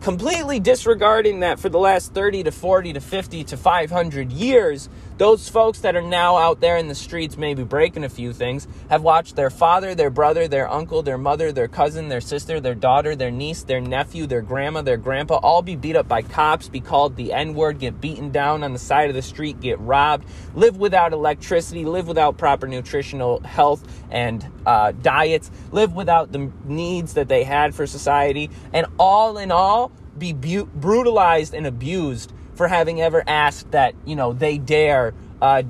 completely 0.00 0.60
disregarding 0.60 1.40
that 1.40 1.58
for 1.58 1.68
the 1.68 1.78
last 1.78 2.12
30 2.12 2.44
to 2.44 2.52
40 2.52 2.92
to 2.94 3.00
50 3.00 3.44
to 3.44 3.56
500 3.56 4.32
years, 4.32 4.88
those 5.16 5.48
folks 5.48 5.80
that 5.80 5.94
are 5.94 6.02
now 6.02 6.36
out 6.36 6.60
there 6.60 6.76
in 6.76 6.88
the 6.88 6.94
streets, 6.94 7.36
maybe 7.36 7.62
breaking 7.62 8.02
a 8.02 8.08
few 8.08 8.32
things, 8.32 8.66
have 8.90 9.02
watched 9.02 9.36
their 9.36 9.50
father, 9.50 9.94
their 9.94 10.10
brother, 10.10 10.48
their 10.48 10.68
uncle, 10.68 11.02
their 11.02 11.18
mother, 11.18 11.52
their 11.52 11.68
cousin, 11.68 12.08
their 12.08 12.20
sister, 12.20 12.58
their 12.60 12.74
daughter, 12.74 13.14
their 13.14 13.30
niece, 13.30 13.62
their 13.62 13.80
nephew, 13.80 14.26
their 14.26 14.42
grandma, 14.42 14.82
their 14.82 14.96
grandpa 14.96 15.36
all 15.36 15.62
be 15.62 15.76
beat 15.76 15.94
up 15.94 16.08
by 16.08 16.22
cops, 16.22 16.68
be 16.68 16.80
called 16.80 17.14
the 17.16 17.32
N 17.32 17.54
word, 17.54 17.78
get 17.78 18.00
beaten 18.00 18.30
down 18.32 18.64
on 18.64 18.72
the 18.72 18.78
side 18.78 19.08
of 19.08 19.14
the 19.14 19.22
street, 19.22 19.60
get 19.60 19.78
robbed, 19.78 20.26
live 20.54 20.76
without 20.76 21.12
electricity, 21.12 21.84
live 21.84 22.08
without 22.08 22.36
proper 22.36 22.66
nutritional 22.66 23.40
health 23.40 23.86
and 24.10 24.50
uh, 24.66 24.92
diets, 25.00 25.50
live 25.70 25.92
without 25.92 26.32
the 26.32 26.50
needs 26.64 27.14
that 27.14 27.28
they 27.28 27.44
had 27.44 27.74
for 27.74 27.86
society, 27.86 28.50
and 28.72 28.86
all 28.98 29.38
in 29.38 29.52
all, 29.52 29.92
be 30.18 30.32
bu- 30.32 30.66
brutalized 30.66 31.54
and 31.54 31.66
abused 31.66 32.32
for 32.54 32.68
having 32.68 33.00
ever 33.00 33.22
asked 33.26 33.70
that 33.72 33.94
you 34.04 34.16
know 34.16 34.32
they 34.32 34.58
dare 34.58 35.14
uh, 35.42 35.62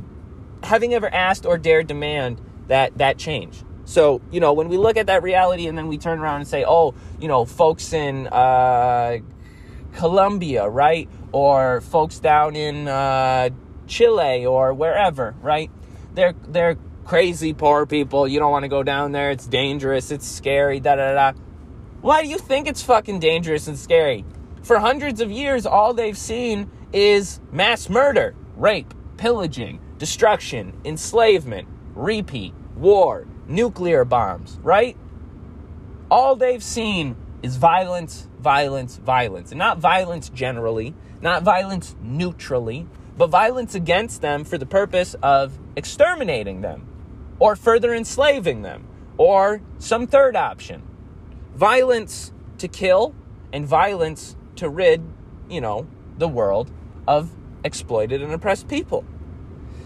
having 0.63 0.95
ever 0.95 1.13
asked 1.13 1.47
or 1.47 1.59
dared 1.59 1.87
demand 1.87 2.41
that 2.69 2.97
that 2.99 3.19
change. 3.19 3.63
So 3.85 4.21
you 4.31 4.41
know 4.41 4.53
when 4.53 4.69
we 4.69 4.77
look 4.77 4.97
at 4.97 5.07
that 5.07 5.23
reality 5.23 5.67
and 5.67 5.77
then 5.77 5.89
we 5.89 5.99
turn 5.99 6.19
around 6.19 6.41
and 6.41 6.49
say 6.49 6.65
oh 6.67 6.95
you 7.21 7.29
know 7.29 7.45
folks 7.45 7.93
in 7.93 8.27
uh, 8.29 9.19
colombia 9.95 10.69
right? 10.69 11.09
Or 11.33 11.81
folks 11.81 12.21
down 12.21 12.55
in 12.55 12.87
uh, 12.87 13.51
chile 13.87 14.47
or 14.47 14.73
wherever 14.73 15.35
right? 15.43 15.71
They're 16.15 16.35
they're 16.49 16.77
crazy 17.05 17.53
poor 17.53 17.85
people. 17.87 18.27
You 18.27 18.39
don't 18.39 18.51
want 18.51 18.63
to 18.63 18.69
go 18.69 18.83
down 18.83 19.13
there. 19.13 19.31
It's 19.31 19.47
dangerous. 19.47 20.11
It's 20.11 20.27
scary. 20.27 20.81
Da 20.81 20.97
da 20.97 21.15
da. 21.15 21.39
Why 22.01 22.23
do 22.23 22.29
you 22.29 22.39
think 22.39 22.67
it's 22.69 22.83
fucking 22.83 23.21
dangerous 23.21 23.67
and 23.67 23.79
scary 23.79 24.25
for 24.65 24.79
hundreds 24.79 25.21
of 25.21 25.31
years, 25.31 25.67
all 25.67 25.93
they've 25.93 26.17
seen 26.17 26.71
is 26.93 27.39
mass 27.53 27.89
murder, 27.91 28.35
rape, 28.57 28.93
pillaging, 29.19 29.79
destruction, 29.99 30.73
enslavement, 30.85 31.69
repeat, 31.95 32.55
war, 32.75 33.27
nuclear 33.47 34.05
bombs, 34.05 34.59
right? 34.63 34.97
All 36.11 36.35
they've 36.35 36.63
seen 36.63 37.15
is 37.43 37.57
violence, 37.57 38.27
violence, 38.41 38.97
violence. 38.97 39.53
And 39.53 39.59
not 39.59 39.79
violence 39.79 40.31
generally, 40.31 40.95
not 41.21 41.43
violence 41.43 41.95
neutrally, 42.01 42.87
but 43.19 43.29
violence 43.29 43.75
against 43.75 44.23
them 44.23 44.45
for 44.45 44.57
the 44.57 44.67
purpose 44.67 45.15
of 45.23 45.59
exterminating 45.77 46.63
them 46.63 46.87
or 47.39 47.55
further 47.55 47.95
enslaving 47.95 48.63
them 48.63 48.87
or 49.19 49.61
some 49.79 50.07
third 50.07 50.37
option. 50.37 50.83
Violence 51.55 52.33
to 52.59 52.67
kill 52.67 53.15
and 53.53 53.67
violence 53.67 54.37
to 54.57 54.69
rid, 54.69 55.03
you 55.49 55.61
know, 55.61 55.87
the 56.19 56.29
world 56.29 56.71
of 57.07 57.31
exploited 57.65 58.23
and 58.23 58.33
oppressed 58.33 58.69
people. 58.69 59.05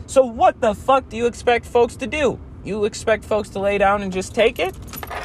So, 0.06 0.24
what 0.24 0.60
the 0.60 0.74
fuck 0.74 1.08
do 1.08 1.16
you 1.16 1.26
expect 1.26 1.66
folks 1.66 1.96
to 1.96 2.06
do? 2.06 2.38
You 2.64 2.84
expect 2.84 3.24
folks 3.24 3.48
to 3.50 3.58
lay 3.60 3.78
down 3.78 4.02
and 4.02 4.12
just 4.12 4.34
take 4.34 4.58
it? 4.58 4.74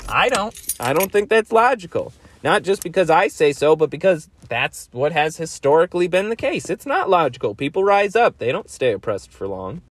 I 0.08 0.30
don't. 0.30 0.56
I 0.80 0.94
don't 0.94 1.12
think 1.12 1.30
that's 1.30 1.52
logical. 1.52 2.14
Not 2.44 2.64
just 2.64 2.84
because 2.84 3.10
I 3.10 3.30
say 3.30 3.54
so, 3.54 3.76
but 3.76 3.90
because 3.90 4.30
that's 4.50 4.90
what 4.92 5.14
has 5.14 5.38
historically 5.38 6.08
been 6.08 6.30
the 6.30 6.36
case. 6.36 6.70
It's 6.70 6.86
not 6.86 7.10
logical. 7.10 7.56
People 7.56 7.84
rise 7.84 8.16
up, 8.16 8.38
they 8.38 8.52
don't 8.52 8.70
stay 8.70 8.92
oppressed 8.92 9.32
for 9.32 9.48
long. 9.48 9.82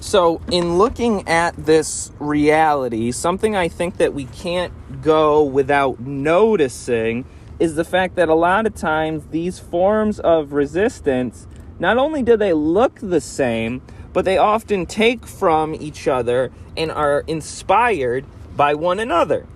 So, 0.00 0.40
in 0.50 0.78
looking 0.78 1.28
at 1.28 1.54
this 1.56 2.10
reality, 2.18 3.12
something 3.12 3.54
I 3.54 3.68
think 3.68 3.98
that 3.98 4.14
we 4.14 4.24
can't 4.26 5.02
go 5.02 5.42
without 5.42 6.00
noticing 6.00 7.26
is 7.60 7.76
the 7.76 7.84
fact 7.84 8.16
that 8.16 8.28
a 8.28 8.34
lot 8.34 8.66
of 8.66 8.74
times 8.74 9.26
these 9.30 9.58
forms 9.58 10.18
of 10.18 10.52
resistance, 10.52 11.46
not 11.78 11.98
only 11.98 12.22
do 12.22 12.36
they 12.36 12.54
look 12.54 12.98
the 13.00 13.20
same, 13.20 13.82
but 14.12 14.24
they 14.24 14.38
often 14.38 14.86
take 14.86 15.26
from 15.26 15.74
each 15.74 16.08
other 16.08 16.50
and 16.76 16.90
are 16.90 17.22
inspired 17.26 18.24
by 18.56 18.74
one 18.74 18.98
another. 18.98 19.46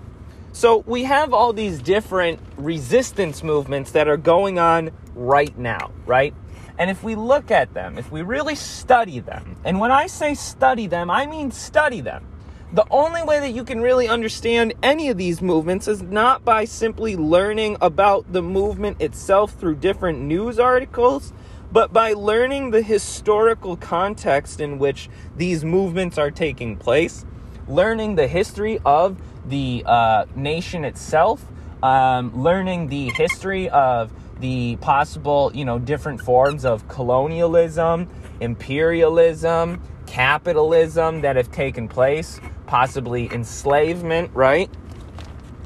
So 0.53 0.85
we 0.87 1.05
have 1.05 1.33
all 1.33 1.53
these 1.53 1.81
different 1.81 2.39
resistance 2.57 3.43
movements 3.43 3.91
that 3.93 4.07
are 4.07 4.17
going 4.17 4.59
on 4.59 4.93
right 5.15 5.57
now, 5.59 5.91
right? 6.07 6.35
And 6.79 6.91
if 6.91 7.03
we 7.03 7.15
look 7.15 7.51
at 7.51 7.75
them, 7.75 7.99
if 7.99 8.13
we 8.13 8.23
really 8.23 8.55
study 8.55 9.21
them, 9.21 9.57
and 9.65 9.81
when 9.81 9.91
I 9.91 10.07
say 10.07 10.35
study 10.35 10.87
them, 10.87 11.11
I 11.11 11.27
mean 11.27 11.51
study 11.51 12.01
them. 12.01 12.27
The 12.75 12.85
only 12.91 13.23
way 13.23 13.39
that 13.39 13.53
you 13.53 13.63
can 13.63 13.81
really 13.81 14.09
understand 14.09 14.75
any 14.83 15.09
of 15.09 15.17
these 15.17 15.41
movements 15.41 15.87
is 15.87 16.03
not 16.03 16.45
by 16.45 16.65
simply 16.65 17.15
learning 17.15 17.77
about 17.81 18.33
the 18.33 18.43
movement 18.43 19.01
itself 19.01 19.53
through 19.53 19.77
different 19.77 20.21
news 20.23 20.59
articles, 20.59 21.33
but 21.71 21.93
by 21.93 22.15
learning 22.15 22.73
the 22.73 22.83
historical 22.83 23.77
context 23.77 24.61
in 24.61 24.81
which 24.81 25.09
these 25.37 25.65
movements 25.65 26.19
are 26.19 26.33
taking 26.33 26.77
place, 26.77 27.25
learning 27.69 28.17
the 28.17 28.27
history 28.27 28.81
of 28.85 29.23
the 29.47 29.85
uh, 29.87 30.25
nation 30.35 30.85
itself, 30.85 31.47
um, 31.85 32.43
learning 32.43 32.89
the 32.89 33.09
history 33.11 33.69
of 33.69 34.13
the 34.41 34.75
possible, 34.81 35.53
you 35.55 35.65
know, 35.65 35.79
different 35.79 36.21
forms 36.21 36.65
of 36.65 36.89
colonialism, 36.89 38.09
imperialism, 38.41 39.81
capitalism 40.07 41.21
that 41.21 41.37
have 41.37 41.53
taken 41.53 41.89
place, 41.89 42.41
possibly 42.67 43.33
enslavement, 43.33 44.31
right? 44.35 44.71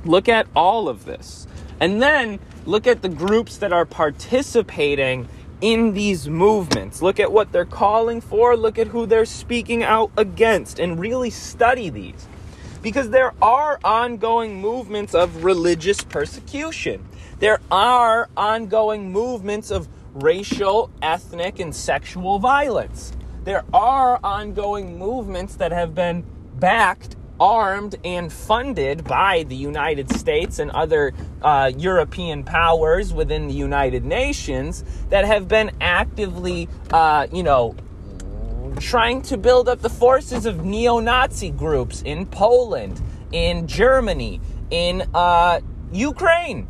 Look 0.04 0.28
at 0.28 0.46
all 0.54 0.88
of 0.88 1.04
this. 1.04 1.46
And 1.80 2.02
then 2.02 2.40
look 2.66 2.86
at 2.86 3.02
the 3.02 3.08
groups 3.08 3.58
that 3.58 3.72
are 3.72 3.84
participating 3.84 5.28
in 5.60 5.92
these 5.92 6.28
movements. 6.28 7.02
Look 7.02 7.18
at 7.18 7.32
what 7.32 7.52
they're 7.52 7.64
calling 7.64 8.20
for, 8.20 8.56
look 8.56 8.78
at 8.78 8.88
who 8.88 9.06
they're 9.06 9.24
speaking 9.24 9.82
out 9.82 10.10
against, 10.16 10.78
and 10.78 10.98
really 10.98 11.30
study 11.30 11.90
these 11.90 12.28
because 12.82 13.10
there 13.10 13.32
are 13.42 13.78
ongoing 13.84 14.60
movements 14.60 15.14
of 15.14 15.44
religious 15.44 16.02
persecution. 16.02 17.06
There 17.38 17.60
are 17.70 18.28
ongoing 18.36 19.12
movements 19.12 19.70
of 19.70 19.88
racial, 20.14 20.90
ethnic, 21.02 21.58
and 21.58 21.74
sexual 21.74 22.38
violence. 22.38 23.12
There 23.44 23.64
are 23.72 24.20
ongoing 24.22 24.98
movements 24.98 25.56
that 25.56 25.72
have 25.72 25.94
been 25.94 26.24
backed, 26.58 27.16
armed, 27.40 27.96
and 28.04 28.32
funded 28.32 29.04
by 29.04 29.44
the 29.44 29.56
United 29.56 30.10
States 30.12 30.58
and 30.58 30.70
other 30.72 31.12
uh, 31.42 31.70
European 31.76 32.42
powers 32.44 33.12
within 33.12 33.48
the 33.48 33.54
United 33.54 34.04
Nations 34.04 34.84
that 35.10 35.24
have 35.24 35.48
been 35.48 35.70
actively, 35.80 36.68
uh, 36.92 37.26
you 37.32 37.42
know, 37.42 37.74
trying 38.80 39.22
to 39.22 39.36
build 39.36 39.68
up 39.68 39.80
the 39.80 39.90
forces 39.90 40.46
of 40.46 40.64
neo 40.64 41.00
Nazi 41.00 41.50
groups 41.50 42.02
in 42.02 42.26
Poland, 42.26 43.00
in 43.32 43.66
Germany, 43.66 44.40
in 44.70 45.08
uh, 45.14 45.60
Ukraine. 45.92 46.68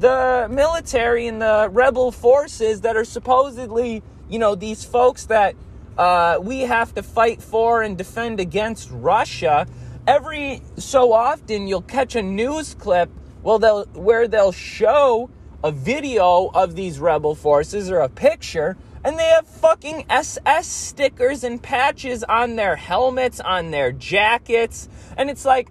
The 0.00 0.48
military 0.50 1.26
and 1.26 1.40
the 1.40 1.68
rebel 1.70 2.10
forces 2.10 2.80
that 2.82 2.96
are 2.96 3.04
supposedly, 3.04 4.02
you 4.28 4.38
know, 4.38 4.54
these 4.54 4.84
folks 4.84 5.26
that 5.26 5.54
uh, 5.98 6.38
we 6.40 6.60
have 6.60 6.94
to 6.94 7.02
fight 7.02 7.42
for 7.42 7.82
and 7.82 7.96
defend 7.96 8.40
against 8.40 8.90
Russia. 8.90 9.66
Every 10.06 10.62
so 10.76 11.12
often, 11.12 11.68
you'll 11.68 11.82
catch 11.82 12.14
a 12.14 12.22
news 12.22 12.74
clip 12.74 13.10
well, 13.44 13.58
they'll, 13.58 13.84
where 13.92 14.26
they'll 14.26 14.52
show 14.52 15.28
a 15.62 15.70
video 15.70 16.50
of 16.54 16.74
these 16.74 16.98
rebel 16.98 17.34
forces 17.34 17.90
or 17.90 17.98
a 17.98 18.08
picture 18.08 18.76
and 19.04 19.18
they 19.18 19.28
have 19.28 19.46
fucking 19.46 20.06
SS 20.08 20.66
stickers 20.66 21.44
and 21.44 21.62
patches 21.62 22.24
on 22.24 22.56
their 22.56 22.74
helmets, 22.74 23.38
on 23.38 23.70
their 23.70 23.92
jackets. 23.92 24.88
And 25.14 25.28
it's 25.28 25.44
like 25.44 25.68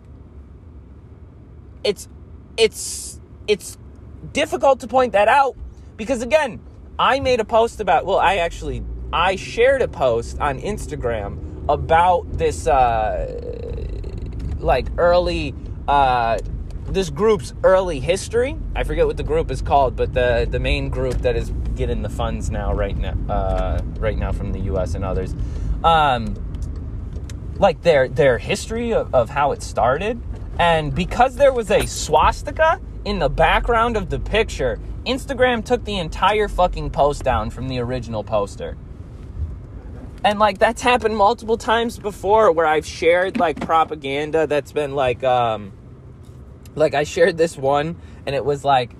it's 1.84 2.08
it's 2.58 3.20
it's 3.48 3.76
difficult 4.32 4.82
to 4.82 4.88
point 4.88 5.14
that 5.14 5.28
out 5.28 5.58
because 5.98 6.22
again, 6.22 6.60
I 7.00 7.20
made 7.20 7.40
a 7.40 7.46
post 7.46 7.80
about 7.80 8.06
well, 8.06 8.20
I 8.20 8.36
actually 8.36 8.84
I 9.14 9.36
shared 9.36 9.84
a 9.84 9.88
post 9.88 10.40
on 10.40 10.60
Instagram 10.60 11.38
about 11.70 12.26
this 12.36 12.68
uh 12.68 13.40
like 14.60 14.88
early 14.98 15.54
uh 15.88 16.40
this 16.88 17.10
group's 17.10 17.54
early 17.64 18.00
history. 18.00 18.58
I 18.76 18.84
forget 18.84 19.06
what 19.06 19.18
the 19.18 19.24
group 19.24 19.52
is 19.52 19.62
called, 19.62 19.96
but 19.96 20.14
the 20.14 20.48
the 20.50 20.60
main 20.60 20.90
group 20.90 21.20
that 21.20 21.36
is 21.36 21.52
getting 21.76 22.02
the 22.02 22.10
funds 22.10 22.50
now, 22.50 22.74
right 22.74 22.98
now, 22.98 23.16
uh, 23.30 23.82
right 23.98 24.18
now 24.18 24.32
from 24.32 24.52
the 24.52 24.60
U.S. 24.62 24.94
and 24.96 25.04
others, 25.04 25.34
um, 25.84 26.36
like 27.56 27.82
their 27.82 28.08
their 28.08 28.38
history 28.38 28.94
of, 28.94 29.14
of 29.14 29.30
how 29.30 29.52
it 29.52 29.64
started, 29.64 30.22
and 30.60 30.94
because 30.94 31.36
there 31.36 31.54
was 31.54 31.72
a 31.72 31.86
swastika 31.86 32.82
in 33.06 33.20
the 33.20 33.30
background 33.30 33.96
of 33.96 34.10
the 34.10 34.20
picture, 34.20 34.80
Instagram 35.06 35.64
took 35.64 35.84
the 35.86 35.98
entire 35.98 36.48
fucking 36.48 36.90
post 36.90 37.24
down 37.24 37.50
from 37.50 37.68
the 37.68 37.80
original 37.80 38.24
poster. 38.24 38.78
And 40.24 40.40
like 40.40 40.58
that's 40.58 40.82
happened 40.82 41.18
multiple 41.18 41.58
times 41.58 42.00
before 42.00 42.52
where 42.52 42.66
I've 42.66 42.86
shared 42.86 43.38
like 43.38 43.60
propaganda 43.60 44.48
that's 44.48 44.72
been 44.72 44.96
like 44.96 45.24
um 45.24 45.74
like 46.76 46.94
I 46.94 47.04
shared 47.04 47.38
this 47.38 47.58
one 47.58 47.98
and 48.26 48.36
it 48.36 48.46
was 48.46 48.64
like 48.64 48.92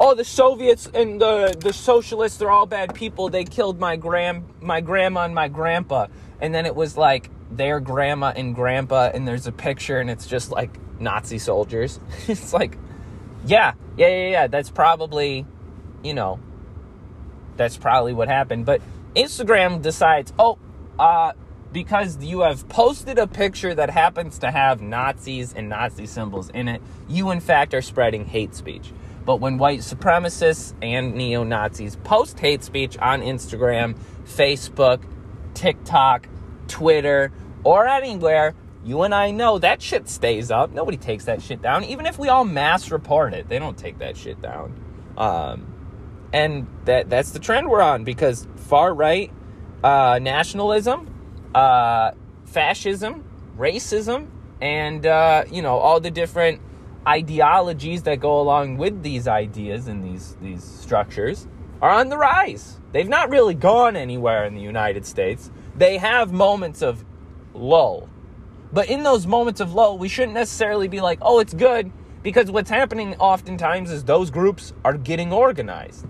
oh 0.00 0.14
the 0.14 0.24
Soviets 0.24 0.88
and 0.92 1.20
the 1.20 1.56
the 1.58 1.72
socialists 1.72 2.38
they're 2.38 2.50
all 2.50 2.66
bad 2.66 2.94
people. 2.94 3.28
They 3.28 3.44
killed 3.44 3.78
my 3.78 3.96
grand 3.96 4.48
my 4.60 4.80
grandma 4.80 5.24
and 5.24 5.34
my 5.34 5.48
grandpa. 5.48 6.08
And 6.40 6.52
then 6.54 6.66
it 6.66 6.74
was 6.74 6.96
like 6.96 7.30
their 7.50 7.78
grandma 7.78 8.32
and 8.34 8.54
grandpa 8.54 9.10
and 9.14 9.26
there's 9.26 9.46
a 9.46 9.52
picture 9.52 10.00
and 10.00 10.10
it's 10.10 10.26
just 10.26 10.50
like 10.50 10.76
Nazi 11.00 11.38
soldiers. 11.38 12.00
it's 12.26 12.52
like 12.52 12.76
yeah, 13.44 13.74
yeah, 13.96 14.08
yeah, 14.08 14.28
yeah, 14.30 14.46
that's 14.48 14.70
probably 14.70 15.46
you 16.02 16.14
know 16.14 16.40
that's 17.56 17.76
probably 17.76 18.12
what 18.12 18.28
happened. 18.28 18.66
But 18.66 18.82
Instagram 19.18 19.82
decides, 19.82 20.32
"Oh, 20.38 20.58
uh 20.98 21.32
because 21.72 22.24
you 22.24 22.40
have 22.40 22.68
posted 22.68 23.18
a 23.18 23.26
picture 23.26 23.74
that 23.74 23.90
happens 23.90 24.38
to 24.38 24.50
have 24.50 24.80
Nazis 24.80 25.52
and 25.52 25.68
Nazi 25.68 26.06
symbols 26.06 26.48
in 26.50 26.68
it, 26.68 26.80
you 27.08 27.30
in 27.30 27.40
fact 27.40 27.74
are 27.74 27.82
spreading 27.82 28.24
hate 28.24 28.54
speech. 28.54 28.90
But 29.24 29.40
when 29.40 29.58
white 29.58 29.80
supremacists 29.80 30.72
and 30.80 31.14
neo 31.14 31.44
Nazis 31.44 31.96
post 31.96 32.38
hate 32.38 32.64
speech 32.64 32.96
on 32.98 33.20
Instagram, 33.20 33.98
Facebook, 34.24 35.02
TikTok, 35.54 36.28
Twitter, 36.66 37.30
or 37.64 37.86
anywhere, 37.86 38.54
you 38.84 39.02
and 39.02 39.14
I 39.14 39.30
know 39.30 39.58
that 39.58 39.82
shit 39.82 40.08
stays 40.08 40.50
up. 40.50 40.72
Nobody 40.72 40.96
takes 40.96 41.26
that 41.26 41.42
shit 41.42 41.60
down. 41.60 41.84
Even 41.84 42.06
if 42.06 42.18
we 42.18 42.28
all 42.28 42.44
mass 42.44 42.90
report 42.90 43.34
it, 43.34 43.48
they 43.48 43.58
don't 43.58 43.76
take 43.76 43.98
that 43.98 44.16
shit 44.16 44.40
down. 44.40 44.72
Um, 45.18 45.66
and 46.32 46.66
that 46.84 47.08
that's 47.08 47.30
the 47.30 47.38
trend 47.38 47.68
we're 47.68 47.80
on 47.80 48.04
because 48.04 48.46
far 48.56 48.92
right 48.92 49.32
uh, 49.82 50.18
nationalism 50.20 51.14
uh, 51.54 52.12
fascism, 52.44 53.24
racism, 53.56 54.28
and 54.60 55.06
uh, 55.06 55.44
you 55.50 55.62
know 55.62 55.78
all 55.78 56.00
the 56.00 56.10
different 56.10 56.60
ideologies 57.06 58.02
that 58.02 58.20
go 58.20 58.40
along 58.40 58.76
with 58.76 59.02
these 59.02 59.26
ideas 59.28 59.88
and 59.88 60.04
these 60.04 60.36
these 60.40 60.62
structures 60.62 61.46
are 61.80 61.90
on 61.90 62.08
the 62.08 62.18
rise. 62.18 62.80
They've 62.92 63.08
not 63.08 63.30
really 63.30 63.54
gone 63.54 63.96
anywhere 63.96 64.44
in 64.44 64.54
the 64.54 64.60
United 64.60 65.06
States. 65.06 65.50
They 65.76 65.98
have 65.98 66.32
moments 66.32 66.82
of 66.82 67.04
lull. 67.54 68.08
But 68.72 68.90
in 68.90 69.02
those 69.02 69.26
moments 69.26 69.60
of 69.60 69.72
lull, 69.72 69.96
we 69.98 70.08
shouldn't 70.08 70.34
necessarily 70.34 70.88
be 70.88 71.00
like, 71.00 71.18
"Oh, 71.22 71.38
it's 71.40 71.54
good," 71.54 71.90
because 72.22 72.50
what's 72.50 72.70
happening 72.70 73.14
oftentimes 73.16 73.90
is 73.90 74.04
those 74.04 74.30
groups 74.30 74.72
are 74.84 74.94
getting 74.94 75.32
organized 75.32 76.06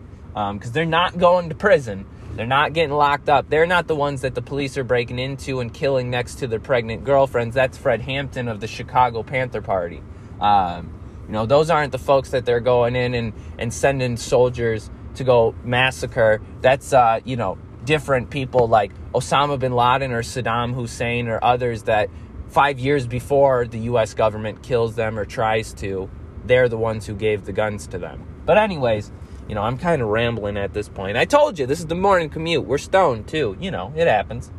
because 0.55 0.69
um, 0.69 0.73
they're 0.73 0.85
not 0.85 1.19
going 1.19 1.49
to 1.49 1.55
prison 1.55 2.07
they're 2.39 2.47
not 2.47 2.73
getting 2.73 2.95
locked 2.95 3.29
up. 3.29 3.51
They're 3.51 3.67
not 3.67 3.89
the 3.89 3.97
ones 3.97 4.21
that 4.21 4.37
the 4.37 4.43
police 4.43 4.79
are 4.79 4.85
breaking 4.85 5.19
into 5.19 5.59
and 5.59 5.75
killing 5.75 6.09
next 6.09 6.37
to 6.37 6.47
their 6.47 6.61
pregnant 6.61 7.03
girlfriends. 7.03 7.53
That's 7.57 7.77
Fred 7.77 8.01
Hampton 8.03 8.47
of 8.47 8.61
the 8.61 8.69
Chicago 8.69 9.25
Panther 9.25 9.61
Party. 9.61 10.03
Um, 10.41 10.95
you 11.27 11.33
know, 11.33 11.47
those 11.47 11.69
aren't 11.69 11.91
the 11.91 11.99
folks 11.99 12.31
that 12.31 12.45
they're 12.45 12.61
going 12.61 12.95
in 12.95 13.15
and, 13.15 13.33
and 13.59 13.75
sending 13.75 14.17
soldiers 14.17 14.89
to 15.17 15.25
go 15.25 15.53
massacre. 15.65 16.41
That's, 16.61 16.93
uh, 16.93 17.19
you 17.25 17.35
know, 17.35 17.59
different 17.85 18.31
people 18.31 18.69
like 18.69 18.93
Osama 19.13 19.59
bin 19.59 19.73
Laden 19.73 20.13
or 20.13 20.23
Saddam 20.23 20.75
Hussein 20.75 21.27
or 21.27 21.43
others 21.43 21.83
that 21.83 22.09
five 22.47 22.79
years 22.79 23.09
before 23.09 23.67
the 23.67 23.81
US 23.81 24.15
government 24.15 24.63
kills 24.63 24.95
them 24.95 25.19
or 25.19 25.25
tries 25.25 25.73
to, 25.75 26.09
they're 26.45 26.69
the 26.69 26.79
ones 26.79 27.05
who 27.05 27.17
gave 27.17 27.47
the 27.47 27.53
guns 27.53 27.89
to 27.89 27.99
them. 27.99 28.25
But, 28.47 28.59
anyways, 28.59 29.11
you 29.49 29.55
know, 29.55 29.63
I'm 29.63 29.79
kind 29.79 30.03
of 30.03 30.09
rambling 30.09 30.57
at 30.57 30.75
this 30.75 30.89
point. 30.89 31.17
I 31.17 31.25
told 31.25 31.59
you, 31.59 31.67
this 31.67 31.81
is 31.81 31.87
the 31.87 31.95
morning 31.95 32.29
commute. 32.29 32.65
We're 32.65 32.79
stoned 32.79 33.29
too. 33.29 33.57
You 33.59 33.71
know, 33.71 33.93
it 33.97 34.07
happens. 34.07 34.53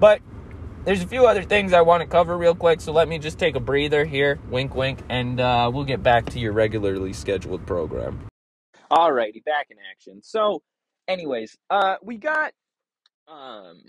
But 0.00 0.20
there's 0.84 1.02
a 1.02 1.06
few 1.06 1.26
other 1.26 1.42
things 1.42 1.72
I 1.72 1.82
want 1.82 2.00
to 2.00 2.08
cover 2.08 2.36
real 2.36 2.56
quick, 2.56 2.80
so 2.80 2.92
let 2.92 3.06
me 3.08 3.18
just 3.18 3.38
take 3.38 3.54
a 3.54 3.60
breather 3.60 4.04
here. 4.04 4.40
Wink, 4.50 4.74
wink, 4.74 4.98
and 5.08 5.38
uh, 5.38 5.70
we'll 5.72 5.84
get 5.84 6.02
back 6.02 6.26
to 6.30 6.40
your 6.40 6.52
regularly 6.52 7.12
scheduled 7.12 7.64
program. 7.66 8.26
Alrighty, 8.90 9.44
back 9.44 9.68
in 9.70 9.76
action. 9.90 10.20
So, 10.22 10.62
anyways, 11.06 11.56
uh, 11.70 11.96
we 12.02 12.16
got 12.16 12.52
um, 13.28 13.84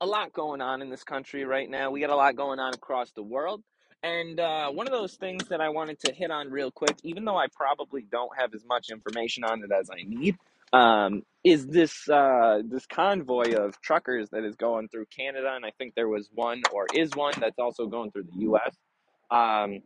a 0.00 0.06
lot 0.06 0.32
going 0.32 0.60
on 0.60 0.82
in 0.82 0.90
this 0.90 1.04
country 1.04 1.44
right 1.44 1.70
now. 1.70 1.90
We 1.90 2.00
got 2.00 2.10
a 2.10 2.16
lot 2.16 2.34
going 2.34 2.58
on 2.58 2.74
across 2.74 3.12
the 3.12 3.22
world. 3.22 3.62
And 4.02 4.40
uh, 4.40 4.70
one 4.70 4.86
of 4.86 4.92
those 4.92 5.14
things 5.14 5.48
that 5.48 5.60
I 5.60 5.68
wanted 5.68 6.00
to 6.00 6.12
hit 6.12 6.30
on 6.30 6.50
real 6.50 6.72
quick, 6.72 6.96
even 7.04 7.24
though 7.24 7.36
I 7.36 7.46
probably 7.54 8.02
don't 8.10 8.32
have 8.36 8.52
as 8.54 8.64
much 8.64 8.90
information 8.90 9.44
on 9.44 9.62
it 9.62 9.70
as 9.70 9.90
I 9.90 10.02
need, 10.04 10.36
um, 10.72 11.22
is 11.44 11.66
this 11.66 12.08
uh, 12.08 12.62
this 12.64 12.86
convoy 12.86 13.54
of 13.54 13.80
truckers 13.80 14.30
that 14.30 14.44
is 14.44 14.56
going 14.56 14.88
through 14.88 15.06
Canada, 15.16 15.52
and 15.54 15.64
I 15.64 15.70
think 15.78 15.94
there 15.94 16.08
was 16.08 16.28
one 16.34 16.62
or 16.72 16.86
is 16.94 17.10
one 17.14 17.34
that's 17.38 17.58
also 17.58 17.86
going 17.86 18.10
through 18.10 18.24
the 18.24 18.40
U.S. 18.40 18.74
Um, 19.30 19.82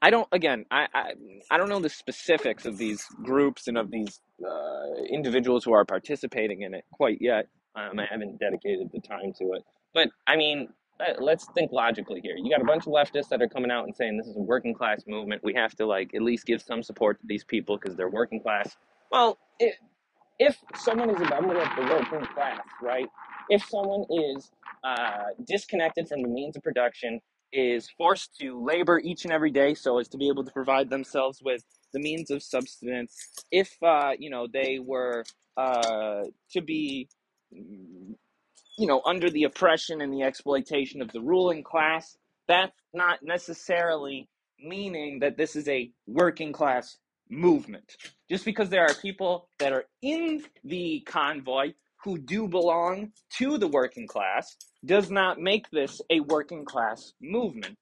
I 0.00 0.10
don't. 0.10 0.28
Again, 0.32 0.64
I, 0.70 0.86
I 0.94 1.12
I 1.50 1.58
don't 1.58 1.68
know 1.68 1.80
the 1.80 1.88
specifics 1.88 2.64
of 2.64 2.78
these 2.78 3.06
groups 3.22 3.68
and 3.68 3.76
of 3.78 3.90
these 3.90 4.20
uh, 4.44 5.02
individuals 5.10 5.64
who 5.64 5.72
are 5.74 5.84
participating 5.84 6.62
in 6.62 6.74
it 6.74 6.84
quite 6.92 7.18
yet. 7.20 7.48
Um, 7.76 7.98
I 7.98 8.06
haven't 8.10 8.38
dedicated 8.38 8.90
the 8.92 9.00
time 9.00 9.32
to 9.38 9.52
it, 9.52 9.62
but 9.92 10.08
I 10.26 10.36
mean, 10.36 10.68
let's 11.18 11.46
think 11.54 11.72
logically 11.72 12.20
here. 12.20 12.36
You 12.36 12.50
got 12.50 12.62
a 12.62 12.64
bunch 12.64 12.86
of 12.86 12.92
leftists 12.92 13.28
that 13.28 13.42
are 13.42 13.48
coming 13.48 13.70
out 13.70 13.84
and 13.84 13.94
saying 13.94 14.16
this 14.16 14.26
is 14.26 14.36
a 14.36 14.40
working 14.40 14.74
class 14.74 15.02
movement. 15.06 15.42
We 15.44 15.54
have 15.54 15.74
to 15.76 15.86
like 15.86 16.14
at 16.14 16.22
least 16.22 16.46
give 16.46 16.62
some 16.62 16.82
support 16.82 17.20
to 17.20 17.26
these 17.26 17.44
people 17.44 17.78
because 17.78 17.96
they're 17.96 18.08
working 18.08 18.40
class. 18.40 18.76
Well, 19.10 19.38
if, 19.58 19.76
if 20.38 20.56
someone 20.76 21.10
is 21.10 21.20
a 21.20 21.28
member 21.28 21.60
of 21.60 21.68
the 21.76 21.82
working 21.82 22.26
class, 22.34 22.60
right? 22.82 23.06
If 23.48 23.64
someone 23.66 24.04
is 24.10 24.50
uh, 24.82 25.24
disconnected 25.46 26.08
from 26.08 26.22
the 26.22 26.28
means 26.28 26.56
of 26.56 26.62
production, 26.62 27.20
is 27.52 27.88
forced 27.96 28.36
to 28.40 28.62
labor 28.64 28.98
each 28.98 29.24
and 29.24 29.32
every 29.32 29.50
day 29.50 29.74
so 29.74 29.98
as 29.98 30.08
to 30.08 30.18
be 30.18 30.28
able 30.28 30.44
to 30.44 30.50
provide 30.50 30.90
themselves 30.90 31.40
with 31.42 31.64
the 31.92 32.00
means 32.00 32.30
of 32.30 32.42
subsistence, 32.42 33.44
if 33.52 33.76
uh, 33.82 34.10
you 34.18 34.28
know 34.28 34.48
they 34.52 34.80
were 34.80 35.24
uh, 35.56 36.22
to 36.50 36.60
be 36.60 37.08
you 38.78 38.86
know, 38.86 39.02
under 39.04 39.30
the 39.30 39.44
oppression 39.44 40.00
and 40.00 40.12
the 40.12 40.22
exploitation 40.22 41.02
of 41.02 41.12
the 41.12 41.20
ruling 41.20 41.62
class, 41.62 42.16
that's 42.48 42.76
not 42.92 43.20
necessarily 43.22 44.28
meaning 44.60 45.20
that 45.20 45.36
this 45.36 45.56
is 45.56 45.68
a 45.68 45.90
working 46.06 46.52
class 46.52 46.96
movement. 47.30 47.96
Just 48.30 48.44
because 48.44 48.70
there 48.70 48.84
are 48.84 48.94
people 48.94 49.48
that 49.58 49.72
are 49.72 49.84
in 50.02 50.42
the 50.64 51.02
convoy 51.06 51.72
who 52.02 52.18
do 52.18 52.48
belong 52.48 53.12
to 53.38 53.58
the 53.58 53.68
working 53.68 54.06
class 54.06 54.56
does 54.84 55.10
not 55.10 55.40
make 55.40 55.70
this 55.70 56.00
a 56.10 56.20
working 56.20 56.64
class 56.64 57.12
movement. 57.20 57.76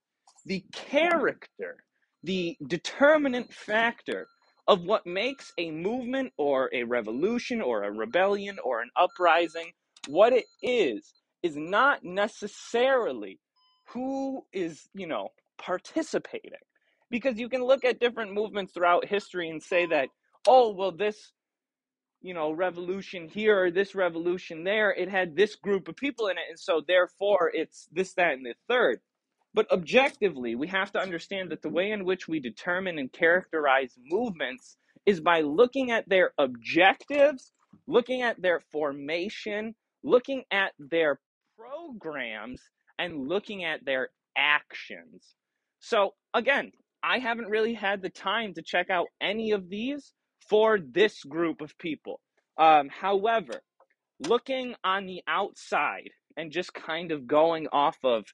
The 0.46 0.64
character, 0.72 1.78
the 2.22 2.56
determinant 2.66 3.52
factor 3.52 4.28
of 4.68 4.84
what 4.84 5.06
makes 5.06 5.52
a 5.58 5.70
movement 5.70 6.32
or 6.36 6.70
a 6.72 6.84
revolution 6.84 7.60
or 7.60 7.82
a 7.82 7.90
rebellion 7.90 8.58
or 8.64 8.80
an 8.80 8.90
uprising 8.96 9.72
what 10.08 10.32
it 10.32 10.46
is 10.62 11.12
is 11.42 11.56
not 11.56 12.04
necessarily 12.04 13.38
who 13.88 14.44
is, 14.52 14.88
you 14.94 15.06
know, 15.06 15.28
participating. 15.58 16.52
Because 17.10 17.38
you 17.38 17.48
can 17.48 17.62
look 17.62 17.84
at 17.84 18.00
different 18.00 18.32
movements 18.32 18.72
throughout 18.72 19.06
history 19.06 19.50
and 19.50 19.62
say 19.62 19.86
that, 19.86 20.08
oh, 20.46 20.72
well, 20.72 20.92
this, 20.92 21.32
you 22.22 22.32
know, 22.32 22.52
revolution 22.52 23.28
here 23.28 23.64
or 23.64 23.70
this 23.70 23.94
revolution 23.94 24.64
there, 24.64 24.92
it 24.92 25.08
had 25.08 25.36
this 25.36 25.56
group 25.56 25.88
of 25.88 25.96
people 25.96 26.28
in 26.28 26.38
it. 26.38 26.44
And 26.48 26.58
so 26.58 26.80
therefore 26.86 27.50
it's 27.52 27.86
this, 27.92 28.14
that, 28.14 28.34
and 28.34 28.46
the 28.46 28.54
third. 28.68 29.00
But 29.54 29.70
objectively, 29.70 30.54
we 30.54 30.68
have 30.68 30.92
to 30.92 31.00
understand 31.00 31.50
that 31.50 31.60
the 31.60 31.68
way 31.68 31.90
in 31.90 32.06
which 32.06 32.26
we 32.26 32.40
determine 32.40 32.98
and 32.98 33.12
characterize 33.12 33.92
movements 34.02 34.78
is 35.04 35.20
by 35.20 35.42
looking 35.42 35.90
at 35.90 36.08
their 36.08 36.32
objectives, 36.38 37.52
looking 37.86 38.22
at 38.22 38.40
their 38.40 38.60
formation, 38.72 39.74
looking 40.02 40.44
at 40.50 40.72
their 40.78 41.20
programs 41.58 42.62
and 42.98 43.28
looking 43.28 43.64
at 43.64 43.84
their 43.84 44.08
actions. 44.36 45.34
So, 45.80 46.14
again, 46.34 46.72
I 47.02 47.18
haven't 47.18 47.48
really 47.48 47.74
had 47.74 48.02
the 48.02 48.10
time 48.10 48.54
to 48.54 48.62
check 48.62 48.90
out 48.90 49.08
any 49.20 49.52
of 49.52 49.68
these 49.68 50.12
for 50.48 50.78
this 50.78 51.22
group 51.24 51.60
of 51.60 51.76
people. 51.78 52.20
Um, 52.58 52.88
however, 52.88 53.62
looking 54.20 54.74
on 54.84 55.06
the 55.06 55.22
outside 55.26 56.10
and 56.36 56.52
just 56.52 56.72
kind 56.74 57.12
of 57.12 57.26
going 57.26 57.66
off 57.72 57.98
of 58.04 58.24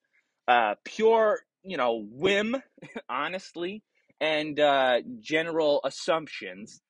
uh, 0.46 0.74
pure, 0.84 1.40
you 1.62 1.76
know, 1.76 2.04
whim, 2.10 2.56
honestly, 3.08 3.82
and 4.20 4.58
uh, 4.58 5.00
general 5.20 5.80
assumptions, 5.84 6.80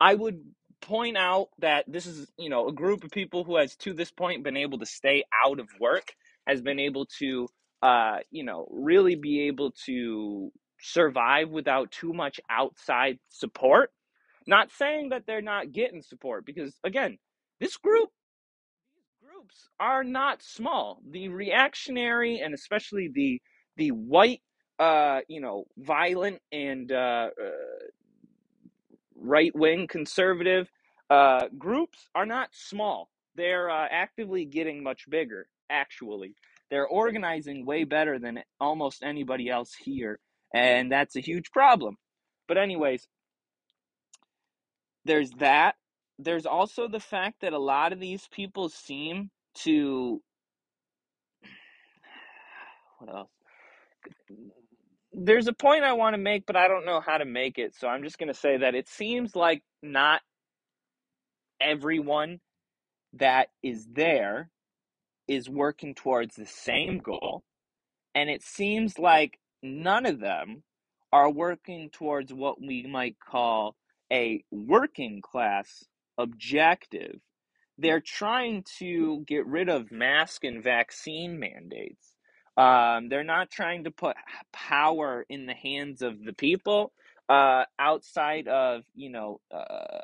I 0.00 0.14
would 0.14 0.40
point 0.80 1.16
out 1.16 1.48
that 1.58 1.84
this 1.88 2.06
is, 2.06 2.30
you 2.38 2.48
know, 2.48 2.68
a 2.68 2.72
group 2.72 3.04
of 3.04 3.10
people 3.10 3.44
who 3.44 3.56
has 3.56 3.76
to 3.76 3.92
this 3.92 4.10
point 4.10 4.44
been 4.44 4.56
able 4.56 4.78
to 4.78 4.86
stay 4.86 5.24
out 5.44 5.60
of 5.60 5.68
work, 5.80 6.14
has 6.46 6.60
been 6.60 6.78
able 6.78 7.06
to, 7.18 7.48
uh, 7.82 8.18
you 8.30 8.44
know, 8.44 8.66
really 8.70 9.14
be 9.14 9.48
able 9.48 9.72
to 9.86 10.50
survive 10.80 11.50
without 11.50 11.90
too 11.90 12.12
much 12.12 12.40
outside 12.50 13.18
support. 13.28 13.90
Not 14.46 14.70
saying 14.72 15.10
that 15.10 15.24
they're 15.26 15.42
not 15.42 15.72
getting 15.72 16.02
support, 16.02 16.46
because 16.46 16.74
again, 16.84 17.18
this 17.60 17.76
group, 17.76 18.08
groups 19.22 19.68
are 19.78 20.04
not 20.04 20.42
small. 20.42 21.00
The 21.10 21.28
reactionary 21.28 22.40
and 22.40 22.54
especially 22.54 23.10
the 23.12 23.40
the 23.76 23.90
white, 23.90 24.40
uh, 24.78 25.20
you 25.28 25.40
know, 25.40 25.64
violent 25.76 26.40
and 26.50 26.90
uh, 26.90 27.30
uh 27.40 27.50
right 29.20 29.54
wing 29.54 29.86
conservative 29.88 30.70
uh, 31.10 31.48
groups 31.58 32.08
are 32.14 32.26
not 32.26 32.50
small. 32.52 33.10
They're 33.34 33.70
uh, 33.70 33.86
actively 33.90 34.44
getting 34.44 34.82
much 34.82 35.08
bigger, 35.08 35.48
actually. 35.70 36.34
They're 36.70 36.86
organizing 36.86 37.64
way 37.64 37.84
better 37.84 38.18
than 38.18 38.42
almost 38.60 39.02
anybody 39.02 39.48
else 39.48 39.74
here, 39.74 40.18
and 40.54 40.92
that's 40.92 41.16
a 41.16 41.20
huge 41.20 41.50
problem. 41.50 41.96
But, 42.46 42.58
anyways, 42.58 43.08
there's 45.04 45.30
that. 45.38 45.76
There's 46.18 46.46
also 46.46 46.88
the 46.88 47.00
fact 47.00 47.42
that 47.42 47.52
a 47.52 47.58
lot 47.58 47.92
of 47.92 48.00
these 48.00 48.28
people 48.30 48.68
seem 48.68 49.30
to. 49.64 50.20
What 52.98 53.14
else? 53.14 53.30
There's 55.20 55.48
a 55.48 55.52
point 55.52 55.84
I 55.84 55.94
want 55.94 56.14
to 56.14 56.18
make, 56.18 56.46
but 56.46 56.56
I 56.56 56.68
don't 56.68 56.86
know 56.86 57.00
how 57.00 57.18
to 57.18 57.24
make 57.24 57.58
it. 57.58 57.74
So 57.74 57.88
I'm 57.88 58.04
just 58.04 58.18
going 58.18 58.32
to 58.32 58.38
say 58.38 58.58
that 58.58 58.74
it 58.74 58.88
seems 58.88 59.34
like 59.34 59.62
not 59.82 60.20
everyone 61.60 62.40
that 63.14 63.48
is 63.62 63.86
there 63.92 64.50
is 65.26 65.48
working 65.48 65.94
towards 65.94 66.36
the 66.36 66.46
same 66.46 66.98
goal. 66.98 67.42
And 68.14 68.30
it 68.30 68.42
seems 68.42 68.98
like 68.98 69.38
none 69.62 70.06
of 70.06 70.20
them 70.20 70.62
are 71.12 71.30
working 71.30 71.90
towards 71.90 72.32
what 72.32 72.60
we 72.60 72.86
might 72.86 73.16
call 73.18 73.74
a 74.12 74.44
working 74.50 75.20
class 75.20 75.84
objective. 76.16 77.20
They're 77.76 78.00
trying 78.00 78.64
to 78.78 79.24
get 79.26 79.46
rid 79.46 79.68
of 79.68 79.90
mask 79.90 80.44
and 80.44 80.62
vaccine 80.62 81.38
mandates. 81.38 82.14
Um, 82.58 83.10
they're 83.10 83.24
not 83.24 83.50
trying 83.50 83.84
to 83.86 83.92
put 83.92 84.16
power 84.52 85.26
in 85.30 85.46
the 85.46 85.54
hands 85.54 86.02
of 86.02 86.24
the 86.24 86.34
people 86.34 86.92
uh, 87.30 87.64
outside 87.80 88.48
of, 88.48 88.84
you 88.96 89.10
know, 89.10 89.40
uh, 89.54 90.00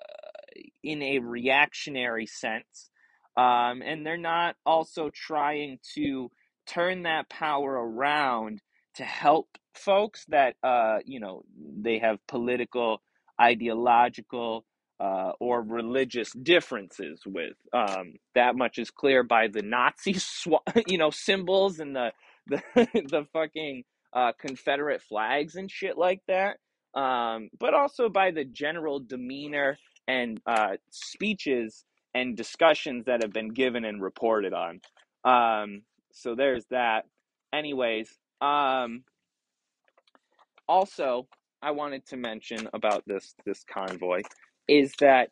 in 0.85 1.03
a 1.03 1.21
reactionary 1.21 2.27
sense. 2.27 2.91
Um, 3.39 3.83
and 3.83 4.07
they're 4.07 4.19
not 4.19 4.57
also 4.67 5.11
trying 5.15 5.81
to 5.97 6.31
turn 6.67 7.05
that 7.05 7.31
power 7.31 7.73
around 7.73 8.63
to 8.97 9.05
help 9.05 9.49
folks 9.75 10.27
that, 10.31 10.57
uh, 10.65 10.99
you 11.07 11.21
know, 11.21 11.45
they 11.59 12.01
have 12.01 12.19
political, 12.29 13.03
ideological, 13.41 14.67
uh, 15.01 15.33
or 15.41 15.63
religious 15.63 16.33
differences 16.35 17.23
with. 17.27 17.55
Um, 17.73 18.15
that 18.37 18.57
much 18.57 18.79
is 18.79 18.93
clear 18.93 19.25
by 19.25 19.49
the 19.49 19.63
Nazi, 19.63 20.15
sw- 20.19 20.63
you 20.89 20.99
know, 20.99 21.11
symbols 21.11 21.81
and 21.81 21.97
the 21.97 22.13
the 22.47 22.63
the 22.75 23.27
fucking 23.33 23.85
uh, 24.13 24.33
Confederate 24.39 25.03
flags 25.03 25.57
and 25.57 25.71
shit 25.71 25.99
like 25.99 26.21
that. 26.29 26.59
Um, 26.95 27.49
but 27.59 27.75
also 27.75 28.09
by 28.09 28.31
the 28.31 28.45
general 28.45 29.01
demeanor 29.01 29.77
and 30.07 30.41
uh, 30.47 30.77
speeches 30.91 31.85
and 32.15 32.37
discussions 32.37 33.07
that 33.07 33.23
have 33.23 33.33
been 33.33 33.49
given 33.49 33.85
and 33.85 34.01
reported 34.01 34.53
on. 34.55 34.81
Um, 35.25 35.83
so 36.13 36.37
there's 36.37 36.65
that. 36.71 37.07
Anyways, 37.53 38.11
um, 38.41 39.03
also 40.69 41.27
I 41.63 41.73
wanted 41.73 42.07
to 42.09 42.17
mention 42.17 42.69
about 42.73 43.03
this 43.07 43.35
this 43.45 43.65
convoy 43.65 44.23
is 44.69 44.93
that 45.01 45.31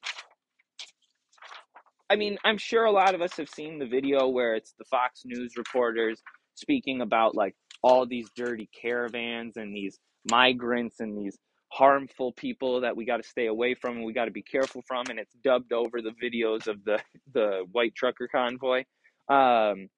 I 2.10 2.16
mean, 2.16 2.36
I'm 2.44 2.58
sure 2.58 2.84
a 2.84 2.92
lot 2.92 3.14
of 3.14 3.22
us 3.22 3.38
have 3.38 3.48
seen 3.48 3.78
the 3.78 3.86
video 3.86 4.28
where 4.28 4.54
it's 4.54 4.74
the 4.78 4.84
Fox 4.84 5.22
News 5.24 5.56
reporters 5.56 6.22
speaking 6.54 7.00
about 7.00 7.34
like 7.34 7.54
all 7.82 8.06
these 8.06 8.28
dirty 8.36 8.68
caravans 8.80 9.56
and 9.56 9.74
these 9.74 9.98
migrants 10.30 11.00
and 11.00 11.16
these 11.16 11.38
harmful 11.72 12.32
people 12.32 12.82
that 12.82 12.96
we 12.96 13.04
got 13.04 13.16
to 13.16 13.28
stay 13.28 13.46
away 13.46 13.74
from 13.74 13.96
and 13.96 14.04
we 14.04 14.12
got 14.12 14.26
to 14.26 14.30
be 14.30 14.42
careful 14.42 14.82
from 14.86 15.06
and 15.08 15.18
it's 15.18 15.34
dubbed 15.42 15.72
over 15.72 16.02
the 16.02 16.12
videos 16.22 16.66
of 16.66 16.84
the 16.84 16.98
the 17.32 17.64
white 17.72 17.94
trucker 17.94 18.28
convoy. 18.28 18.84
Um 19.28 19.88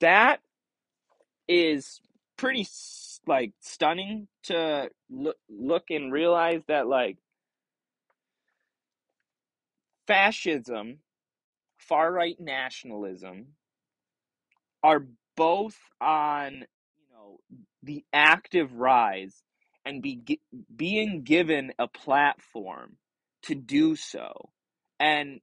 that 0.00 0.40
is 1.46 2.00
pretty 2.36 2.66
like 3.26 3.52
stunning 3.60 4.26
to 4.44 4.90
look 5.10 5.36
look 5.48 5.84
and 5.90 6.12
realize 6.12 6.62
that 6.68 6.86
like 6.86 7.16
fascism 10.06 10.98
far 11.78 12.10
right 12.12 12.36
nationalism 12.40 13.46
are 14.82 15.06
both 15.36 15.76
on 16.00 16.54
you 16.54 17.06
know 17.12 17.38
the 17.82 18.04
active 18.12 18.72
rise 18.74 19.42
and 19.84 20.02
be 20.02 20.40
being 20.74 21.22
given 21.22 21.72
a 21.78 21.88
platform 21.88 22.96
to 23.42 23.54
do 23.54 23.96
so. 23.96 24.50
And 25.00 25.40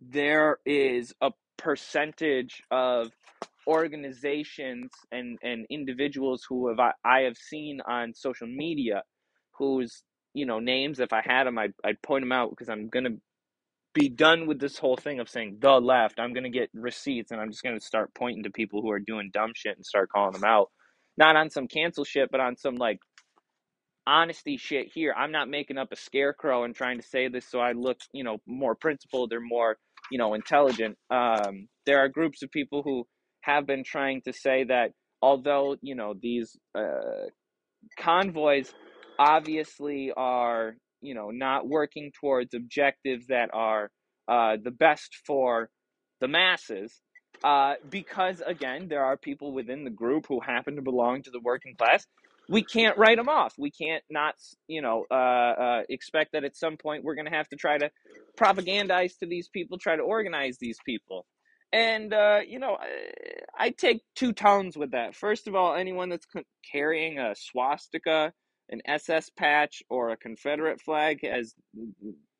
there 0.00 0.58
is 0.64 1.12
a 1.20 1.32
percentage 1.58 2.62
of 2.70 3.10
organizations 3.66 4.90
and 5.12 5.38
and 5.42 5.66
individuals 5.70 6.44
who 6.48 6.68
have 6.68 6.80
I, 6.80 6.92
I 7.04 7.20
have 7.20 7.36
seen 7.36 7.80
on 7.86 8.14
social 8.14 8.48
media 8.48 9.04
whose 9.52 10.02
you 10.34 10.46
know 10.46 10.58
names 10.58 10.98
if 10.98 11.12
i 11.12 11.22
had 11.24 11.44
them 11.44 11.58
i'd, 11.58 11.72
I'd 11.84 12.02
point 12.02 12.22
them 12.22 12.32
out 12.32 12.50
because 12.50 12.68
i'm 12.68 12.88
gonna 12.88 13.10
be 13.94 14.08
done 14.08 14.46
with 14.46 14.58
this 14.58 14.78
whole 14.78 14.96
thing 14.96 15.20
of 15.20 15.28
saying 15.28 15.58
the 15.60 15.72
left. 15.72 16.18
I'm 16.18 16.32
going 16.32 16.44
to 16.44 16.50
get 16.50 16.70
receipts 16.74 17.30
and 17.30 17.40
I'm 17.40 17.50
just 17.50 17.62
going 17.62 17.78
to 17.78 17.84
start 17.84 18.14
pointing 18.14 18.44
to 18.44 18.50
people 18.50 18.80
who 18.82 18.90
are 18.90 19.00
doing 19.00 19.30
dumb 19.32 19.52
shit 19.54 19.76
and 19.76 19.84
start 19.84 20.10
calling 20.10 20.32
them 20.32 20.44
out. 20.44 20.70
Not 21.16 21.36
on 21.36 21.50
some 21.50 21.68
cancel 21.68 22.04
shit, 22.04 22.30
but 22.30 22.40
on 22.40 22.56
some 22.56 22.76
like 22.76 22.98
honesty 24.06 24.56
shit 24.56 24.88
here. 24.92 25.14
I'm 25.16 25.32
not 25.32 25.48
making 25.48 25.78
up 25.78 25.92
a 25.92 25.96
scarecrow 25.96 26.64
and 26.64 26.74
trying 26.74 27.00
to 27.00 27.06
say 27.06 27.28
this 27.28 27.46
so 27.48 27.60
I 27.60 27.72
look, 27.72 27.98
you 28.12 28.24
know, 28.24 28.38
more 28.46 28.74
principled 28.74 29.32
or 29.32 29.40
more, 29.40 29.76
you 30.10 30.18
know, 30.18 30.34
intelligent. 30.34 30.96
Um, 31.10 31.68
there 31.86 31.98
are 31.98 32.08
groups 32.08 32.42
of 32.42 32.50
people 32.50 32.82
who 32.82 33.06
have 33.42 33.66
been 33.66 33.84
trying 33.84 34.22
to 34.22 34.32
say 34.32 34.64
that 34.64 34.92
although, 35.20 35.76
you 35.82 35.94
know, 35.94 36.14
these 36.20 36.56
uh, 36.74 37.26
convoys 37.98 38.72
obviously 39.18 40.12
are 40.16 40.76
you 41.02 41.14
know 41.14 41.30
not 41.30 41.68
working 41.68 42.12
towards 42.18 42.54
objectives 42.54 43.26
that 43.26 43.50
are 43.52 43.90
uh, 44.28 44.56
the 44.62 44.70
best 44.70 45.16
for 45.26 45.68
the 46.20 46.28
masses 46.28 47.00
uh, 47.44 47.74
because 47.90 48.42
again 48.46 48.88
there 48.88 49.04
are 49.04 49.16
people 49.16 49.52
within 49.52 49.84
the 49.84 49.90
group 49.90 50.26
who 50.28 50.40
happen 50.40 50.76
to 50.76 50.82
belong 50.82 51.22
to 51.22 51.30
the 51.30 51.40
working 51.40 51.74
class 51.76 52.06
we 52.48 52.62
can't 52.62 52.98
write 52.98 53.16
them 53.16 53.28
off. 53.28 53.54
We 53.58 53.70
can't 53.70 54.02
not 54.10 54.34
you 54.68 54.82
know 54.82 55.06
uh, 55.10 55.14
uh 55.14 55.82
expect 55.88 56.32
that 56.32 56.44
at 56.44 56.56
some 56.56 56.76
point 56.76 57.04
we're 57.04 57.14
going 57.14 57.26
to 57.26 57.36
have 57.36 57.48
to 57.48 57.56
try 57.56 57.78
to 57.78 57.90
propagandize 58.38 59.18
to 59.18 59.26
these 59.26 59.48
people 59.48 59.78
try 59.78 59.96
to 59.96 60.02
organize 60.02 60.58
these 60.58 60.78
people. 60.84 61.26
And 61.72 62.12
uh, 62.12 62.40
you 62.46 62.58
know 62.58 62.76
I, 62.80 63.66
I, 63.66 63.70
take 63.70 64.02
two 64.14 64.32
tones 64.32 64.76
with 64.76 64.90
that. 64.92 65.14
First 65.14 65.48
of 65.48 65.54
all 65.54 65.74
anyone 65.74 66.08
that's 66.08 66.26
carrying 66.70 67.18
a 67.18 67.34
swastika 67.34 68.32
an 68.72 68.80
SS 68.86 69.30
patch 69.30 69.82
or 69.88 70.10
a 70.10 70.16
Confederate 70.16 70.80
flag 70.80 71.24
as 71.24 71.54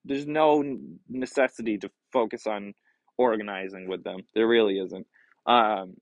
there's 0.05 0.27
no 0.27 0.65
necessity 1.09 1.79
to 1.79 1.91
focus 2.13 2.47
on 2.47 2.75
organizing 3.19 3.87
with 3.87 4.03
them. 4.03 4.21
There 4.35 4.49
really 4.49 4.79
isn't. 4.79 5.07
Um, 5.47 5.95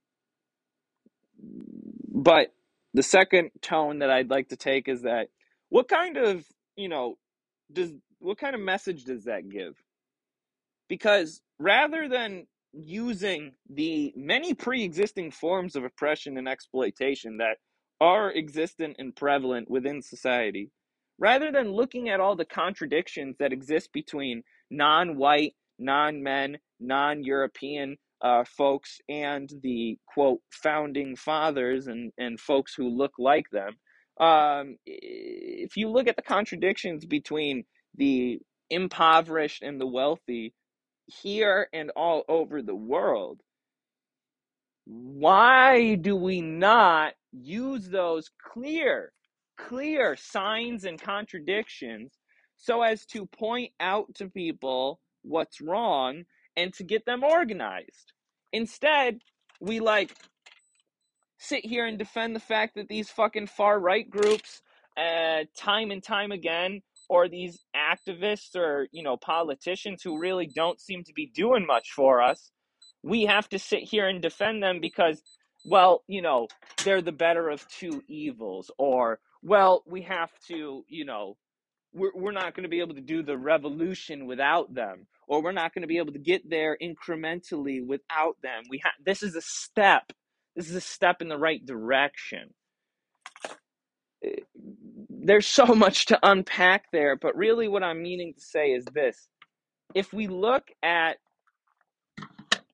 but 2.08 2.54
the 2.94 3.02
second 3.02 3.50
tone 3.60 3.98
that 3.98 4.10
I'd 4.10 4.30
like 4.30 4.48
to 4.48 4.56
take 4.56 4.88
is 4.88 5.02
that 5.02 5.28
what 5.68 5.88
kind 5.88 6.16
of 6.16 6.44
you 6.76 6.88
know 6.88 7.16
does 7.72 7.92
what 8.20 8.38
kind 8.38 8.54
of 8.54 8.60
message 8.60 9.04
does 9.04 9.24
that 9.24 9.48
give? 9.50 9.74
Because 10.88 11.40
rather 11.58 12.08
than 12.08 12.46
using 12.72 13.52
the 13.68 14.12
many 14.16 14.54
pre-existing 14.54 15.30
forms 15.32 15.74
of 15.74 15.84
oppression 15.84 16.36
and 16.36 16.48
exploitation 16.48 17.38
that 17.38 17.56
are 18.00 18.32
existent 18.32 18.96
and 18.98 19.14
prevalent 19.14 19.70
within 19.70 20.02
society, 20.02 20.70
rather 21.18 21.52
than 21.52 21.72
looking 21.72 22.08
at 22.08 22.20
all 22.20 22.36
the 22.36 22.44
contradictions 22.44 23.36
that 23.38 23.52
exist 23.52 23.92
between 23.92 24.42
non 24.70 25.16
white, 25.16 25.54
non 25.78 26.22
men, 26.22 26.58
non 26.80 27.22
European 27.22 27.96
uh, 28.22 28.44
folks 28.44 29.00
and 29.08 29.50
the 29.62 29.98
quote 30.06 30.40
founding 30.50 31.16
fathers 31.16 31.86
and, 31.86 32.12
and 32.18 32.38
folks 32.38 32.74
who 32.74 32.88
look 32.88 33.12
like 33.18 33.46
them. 33.50 33.74
Um, 34.18 34.76
if 34.84 35.76
you 35.76 35.88
look 35.88 36.06
at 36.06 36.16
the 36.16 36.22
contradictions 36.22 37.06
between 37.06 37.64
the 37.96 38.38
impoverished 38.68 39.62
and 39.62 39.80
the 39.80 39.86
wealthy 39.86 40.52
here 41.06 41.68
and 41.72 41.90
all 41.96 42.24
over 42.28 42.62
the 42.62 42.74
world, 42.74 43.40
why 44.84 45.94
do 45.94 46.16
we 46.16 46.40
not 46.40 47.14
use 47.32 47.88
those 47.88 48.30
clear, 48.52 49.12
clear 49.56 50.16
signs 50.16 50.84
and 50.84 51.00
contradictions 51.00 52.12
so 52.56 52.82
as 52.82 53.06
to 53.06 53.26
point 53.26 53.72
out 53.80 54.14
to 54.16 54.28
people 54.28 55.00
what's 55.22 55.60
wrong 55.60 56.24
and 56.56 56.72
to 56.74 56.84
get 56.84 57.04
them 57.06 57.24
organized? 57.24 58.12
Instead, 58.52 59.20
we 59.60 59.80
like 59.80 60.14
sit 61.38 61.64
here 61.64 61.86
and 61.86 61.98
defend 61.98 62.34
the 62.36 62.40
fact 62.40 62.74
that 62.74 62.88
these 62.88 63.10
fucking 63.10 63.46
far 63.46 63.78
right 63.78 64.08
groups, 64.08 64.62
uh, 64.96 65.44
time 65.56 65.90
and 65.90 66.02
time 66.02 66.32
again, 66.32 66.82
or 67.08 67.28
these 67.28 67.64
activists 67.74 68.54
or 68.54 68.88
you 68.92 69.02
know 69.02 69.16
politicians 69.16 70.02
who 70.02 70.18
really 70.18 70.46
don't 70.46 70.80
seem 70.80 71.02
to 71.04 71.12
be 71.12 71.26
doing 71.34 71.66
much 71.66 71.90
for 71.94 72.22
us 72.22 72.50
we 73.02 73.24
have 73.24 73.48
to 73.48 73.58
sit 73.58 73.82
here 73.82 74.08
and 74.08 74.22
defend 74.22 74.62
them 74.62 74.80
because 74.80 75.22
well 75.64 76.02
you 76.08 76.22
know 76.22 76.48
they're 76.84 77.02
the 77.02 77.12
better 77.12 77.48
of 77.50 77.66
two 77.68 78.02
evils 78.08 78.70
or 78.78 79.20
well 79.42 79.82
we 79.86 80.02
have 80.02 80.30
to 80.48 80.84
you 80.88 81.04
know 81.04 81.36
we're, 81.92 82.12
we're 82.14 82.32
not 82.32 82.54
going 82.54 82.64
to 82.64 82.68
be 82.68 82.80
able 82.80 82.94
to 82.94 83.00
do 83.00 83.22
the 83.22 83.36
revolution 83.36 84.26
without 84.26 84.72
them 84.74 85.06
or 85.26 85.42
we're 85.42 85.52
not 85.52 85.74
going 85.74 85.82
to 85.82 85.88
be 85.88 85.98
able 85.98 86.12
to 86.12 86.18
get 86.18 86.48
there 86.48 86.76
incrementally 86.82 87.86
without 87.86 88.36
them. 88.42 88.64
We 88.68 88.80
have 88.84 88.92
this 89.04 89.22
is 89.22 89.36
a 89.36 89.42
step 89.42 90.12
this 90.56 90.68
is 90.68 90.76
a 90.76 90.80
step 90.80 91.22
in 91.22 91.28
the 91.28 91.38
right 91.38 91.64
direction. 91.64 92.52
Eh, 94.24 94.40
there's 95.08 95.46
so 95.46 95.66
much 95.74 96.06
to 96.06 96.18
unpack 96.22 96.86
there 96.92 97.16
but 97.16 97.36
really 97.36 97.68
what 97.68 97.82
i'm 97.84 98.02
meaning 98.02 98.34
to 98.34 98.40
say 98.40 98.70
is 98.72 98.84
this. 98.94 99.28
If 99.94 100.12
we 100.12 100.28
look 100.28 100.68
at 100.82 101.18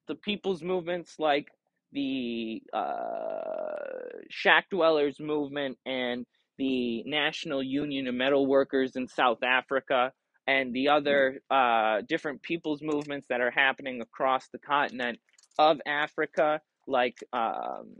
the 0.09 0.15
people's 0.15 0.63
movements 0.63 1.17
like 1.19 1.49
the 1.97 2.63
uh, 2.75 4.21
shack 4.31 4.71
dwellers 4.71 5.21
movement 5.21 5.79
and 5.87 6.27
the 6.59 7.05
National 7.07 7.65
Union 7.65 8.09
of 8.09 8.15
Metal 8.17 8.47
Workers 8.47 8.97
in 8.97 9.09
South 9.09 9.43
Africa 9.45 10.13
and 10.49 10.75
the 10.75 10.91
other 10.91 11.41
uh, 11.51 12.03
different 12.09 12.43
people's 12.43 12.83
movements 12.83 13.29
that 13.31 13.43
are 13.43 13.53
happening 13.53 14.03
across 14.03 14.49
the 14.51 14.61
continent 14.61 15.19
of 15.59 15.81
Africa, 15.87 16.61
like 16.89 17.19
um, 17.35 17.95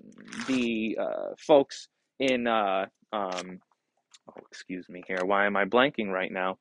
the 0.49 0.99
uh, 1.03 1.35
folks 1.39 1.89
in, 2.21 2.47
uh, 2.49 2.87
um, 3.15 3.61
oh, 4.31 4.43
excuse 4.51 4.89
me 4.91 5.05
here, 5.09 5.25
why 5.25 5.47
am 5.47 5.57
I 5.57 5.67
blanking 5.67 6.11
right 6.13 6.33
now? 6.33 6.59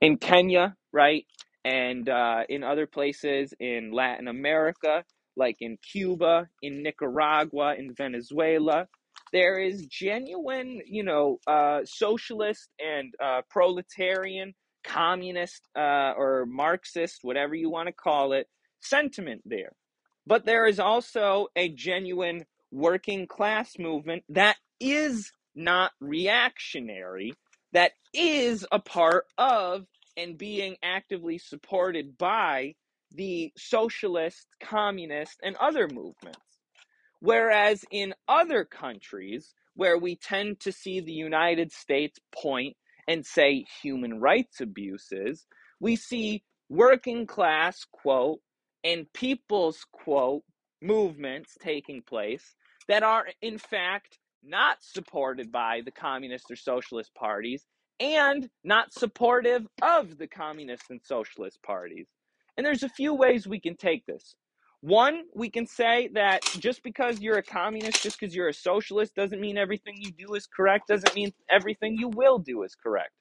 In 0.00 0.18
Kenya, 0.18 0.76
right? 0.92 1.26
and 1.64 2.08
uh, 2.08 2.42
in 2.48 2.64
other 2.64 2.86
places 2.86 3.54
in 3.60 3.92
Latin 3.92 4.28
America, 4.28 5.04
like 5.36 5.56
in 5.60 5.78
Cuba, 5.78 6.48
in 6.62 6.82
Nicaragua, 6.82 7.74
in 7.76 7.94
Venezuela, 7.94 8.88
there 9.32 9.58
is 9.58 9.86
genuine, 9.86 10.82
you 10.86 11.02
know, 11.02 11.38
uh, 11.46 11.80
socialist 11.84 12.68
and 12.78 13.14
uh, 13.22 13.42
proletarian, 13.48 14.54
communist, 14.84 15.68
uh, 15.76 16.12
or 16.16 16.44
Marxist, 16.46 17.20
whatever 17.22 17.54
you 17.54 17.70
want 17.70 17.86
to 17.86 17.92
call 17.92 18.32
it, 18.32 18.48
sentiment 18.80 19.42
there. 19.44 19.72
But 20.26 20.44
there 20.44 20.66
is 20.66 20.78
also 20.78 21.48
a 21.56 21.68
genuine 21.70 22.44
working 22.70 23.26
class 23.26 23.78
movement 23.78 24.24
that 24.28 24.56
is 24.80 25.32
not 25.54 25.92
reactionary, 26.00 27.34
that 27.72 27.92
is 28.12 28.66
a 28.70 28.78
part 28.78 29.26
of 29.38 29.86
and 30.16 30.36
being 30.36 30.76
actively 30.82 31.38
supported 31.38 32.18
by 32.18 32.74
the 33.14 33.52
socialist, 33.56 34.46
communist, 34.62 35.38
and 35.42 35.56
other 35.56 35.88
movements. 35.88 36.38
Whereas 37.20 37.84
in 37.90 38.14
other 38.28 38.64
countries 38.64 39.54
where 39.74 39.98
we 39.98 40.16
tend 40.16 40.60
to 40.60 40.72
see 40.72 41.00
the 41.00 41.12
United 41.12 41.72
States 41.72 42.18
point 42.32 42.76
and 43.08 43.24
say 43.24 43.64
human 43.82 44.20
rights 44.20 44.60
abuses, 44.60 45.46
we 45.80 45.96
see 45.96 46.42
working 46.68 47.26
class, 47.26 47.84
quote, 47.92 48.40
and 48.84 49.12
people's, 49.12 49.84
quote, 49.92 50.42
movements 50.80 51.56
taking 51.60 52.02
place 52.02 52.54
that 52.88 53.02
are, 53.02 53.26
in 53.40 53.58
fact, 53.58 54.18
not 54.42 54.78
supported 54.80 55.52
by 55.52 55.80
the 55.84 55.90
communist 55.92 56.50
or 56.50 56.56
socialist 56.56 57.14
parties 57.14 57.64
and 58.00 58.48
not 58.64 58.92
supportive 58.92 59.66
of 59.80 60.18
the 60.18 60.26
communist 60.26 60.84
and 60.90 61.00
socialist 61.04 61.62
parties. 61.62 62.08
And 62.56 62.66
there's 62.66 62.82
a 62.82 62.88
few 62.88 63.14
ways 63.14 63.46
we 63.46 63.60
can 63.60 63.76
take 63.76 64.04
this. 64.06 64.34
One, 64.82 65.22
we 65.34 65.48
can 65.48 65.66
say 65.66 66.08
that 66.14 66.42
just 66.58 66.82
because 66.82 67.20
you're 67.20 67.38
a 67.38 67.42
communist, 67.42 68.02
just 68.02 68.18
because 68.18 68.34
you're 68.34 68.48
a 68.48 68.54
socialist, 68.54 69.14
doesn't 69.14 69.40
mean 69.40 69.56
everything 69.56 69.94
you 69.96 70.10
do 70.10 70.34
is 70.34 70.46
correct, 70.46 70.88
doesn't 70.88 71.14
mean 71.14 71.32
everything 71.48 71.96
you 71.96 72.08
will 72.08 72.38
do 72.38 72.64
is 72.64 72.74
correct. 72.74 73.12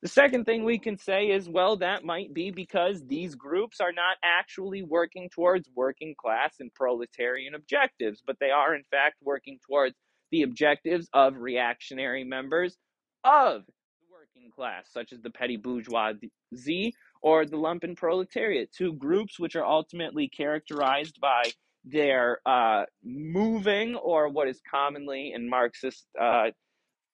The 0.00 0.08
second 0.08 0.44
thing 0.44 0.64
we 0.64 0.78
can 0.78 0.96
say 0.96 1.26
is, 1.26 1.48
well, 1.48 1.76
that 1.78 2.04
might 2.04 2.32
be 2.32 2.50
because 2.52 3.04
these 3.06 3.34
groups 3.34 3.80
are 3.80 3.92
not 3.92 4.16
actually 4.22 4.82
working 4.82 5.28
towards 5.28 5.68
working 5.74 6.14
class 6.18 6.54
and 6.60 6.72
proletarian 6.72 7.54
objectives, 7.54 8.22
but 8.24 8.36
they 8.40 8.50
are, 8.50 8.74
in 8.74 8.84
fact, 8.90 9.16
working 9.22 9.58
towards 9.68 9.96
the 10.30 10.42
objectives 10.42 11.08
of 11.12 11.36
reactionary 11.36 12.22
members 12.22 12.76
of 13.24 13.66
the 13.66 14.06
working 14.12 14.50
class, 14.54 14.86
such 14.92 15.12
as 15.12 15.20
the 15.20 15.30
petty 15.30 15.56
bourgeoisie 15.56 16.94
or 17.22 17.44
the 17.44 17.56
lumpen 17.56 17.96
proletariat, 17.96 18.72
two 18.72 18.92
groups 18.94 19.38
which 19.38 19.56
are 19.56 19.64
ultimately 19.64 20.28
characterized 20.28 21.20
by 21.20 21.42
their 21.84 22.40
uh, 22.46 22.84
moving, 23.04 23.94
or 23.96 24.28
what 24.28 24.48
is 24.48 24.60
commonly 24.70 25.32
in 25.34 25.48
Marxist 25.48 26.06
uh, 26.20 26.48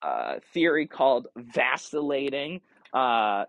uh, 0.02 0.34
theory 0.52 0.86
called 0.86 1.28
vacillating 1.36 2.60
uh, 2.92 3.44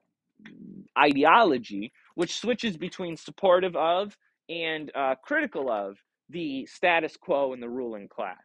ideology, 0.98 1.92
which 2.16 2.36
switches 2.40 2.78
between 2.78 3.18
supportive 3.18 3.76
of 3.76 4.16
and 4.50 4.92
uh, 4.96 5.16
critical 5.24 5.72
of 5.72 5.98
the 6.30 6.66
status 6.66 7.18
quo 7.18 7.54
and 7.54 7.62
the 7.62 7.70
ruling 7.70 8.08
class. 8.08 8.38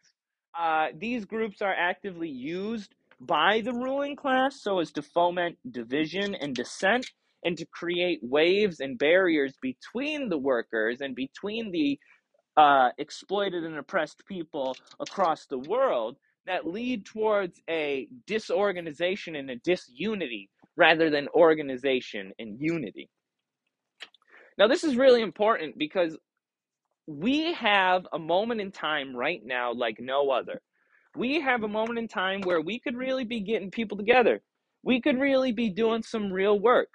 Uh, 0.58 0.88
these 0.98 1.24
groups 1.24 1.62
are 1.62 1.74
actively 1.74 2.28
used 2.28 2.94
by 3.20 3.60
the 3.60 3.72
ruling 3.72 4.16
class 4.16 4.60
so 4.62 4.80
as 4.80 4.90
to 4.92 5.02
foment 5.02 5.56
division 5.70 6.34
and 6.34 6.54
dissent 6.56 7.06
and 7.44 7.56
to 7.56 7.66
create 7.66 8.20
waves 8.22 8.80
and 8.80 8.98
barriers 8.98 9.54
between 9.62 10.28
the 10.28 10.38
workers 10.38 11.00
and 11.00 11.14
between 11.14 11.70
the 11.70 11.98
uh, 12.56 12.90
exploited 12.98 13.64
and 13.64 13.78
oppressed 13.78 14.22
people 14.26 14.76
across 15.00 15.46
the 15.46 15.58
world 15.58 16.16
that 16.46 16.66
lead 16.66 17.04
towards 17.06 17.60
a 17.68 18.08
disorganization 18.26 19.36
and 19.36 19.50
a 19.50 19.56
disunity 19.56 20.50
rather 20.76 21.10
than 21.10 21.28
organization 21.34 22.32
and 22.38 22.60
unity. 22.60 23.08
Now, 24.58 24.66
this 24.66 24.84
is 24.84 24.96
really 24.96 25.22
important 25.22 25.78
because 25.78 26.18
we 27.06 27.52
have 27.54 28.06
a 28.12 28.18
moment 28.18 28.60
in 28.60 28.70
time 28.72 29.16
right 29.16 29.40
now 29.44 29.72
like 29.72 29.98
no 30.00 30.30
other. 30.30 30.60
We 31.16 31.40
have 31.40 31.64
a 31.64 31.68
moment 31.68 31.98
in 31.98 32.08
time 32.08 32.40
where 32.42 32.60
we 32.60 32.78
could 32.78 32.96
really 32.96 33.24
be 33.24 33.40
getting 33.40 33.70
people 33.70 33.96
together. 33.96 34.42
We 34.82 35.00
could 35.00 35.18
really 35.18 35.52
be 35.52 35.70
doing 35.70 36.02
some 36.02 36.32
real 36.32 36.58
work. 36.58 36.88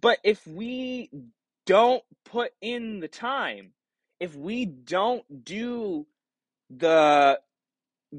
But 0.00 0.18
if 0.24 0.46
we 0.46 1.10
don't 1.66 2.02
put 2.24 2.52
in 2.60 3.00
the 3.00 3.08
time, 3.08 3.72
if 4.18 4.34
we 4.34 4.64
don't 4.64 5.44
do 5.44 6.06
the 6.70 7.40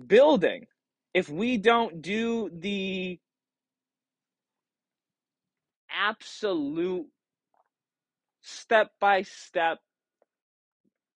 building, 0.07 0.67
if 1.13 1.29
we 1.29 1.57
don't 1.57 2.01
do 2.01 2.49
the 2.53 3.19
absolute 5.91 7.07
step 8.41 8.91
by 8.99 9.23
step 9.23 9.79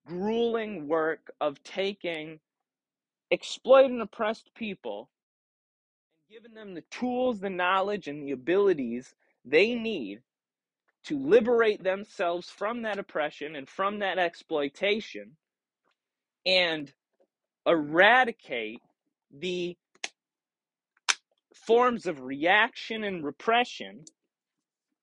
grueling 0.06 0.88
work 0.88 1.32
of 1.42 1.64
taking 1.64 2.40
exploited 3.32 3.92
and 3.92 4.02
oppressed 4.02 4.54
people 4.56 5.10
and 6.30 6.36
giving 6.36 6.56
them 6.56 6.76
the 6.76 6.84
tools, 6.92 7.40
the 7.40 7.50
knowledge, 7.50 8.08
and 8.08 8.24
the 8.24 8.32
abilities 8.32 9.16
they 9.44 9.74
need 9.76 10.22
to 11.08 11.20
liberate 11.20 11.84
themselves 11.84 12.50
from 12.50 12.82
that 12.84 13.00
oppression 13.00 13.56
and 13.56 13.70
from 13.70 14.00
that 14.00 14.18
exploitation 14.18 15.38
and 16.46 16.92
eradicate 17.66 18.80
the 19.32 19.76
forms 21.54 22.06
of 22.06 22.22
reaction 22.22 23.04
and 23.04 23.24
repression 23.24 24.04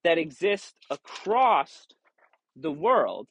that 0.04 0.18
exist 0.18 0.74
across 0.90 1.86
the 2.56 2.72
world, 2.72 3.28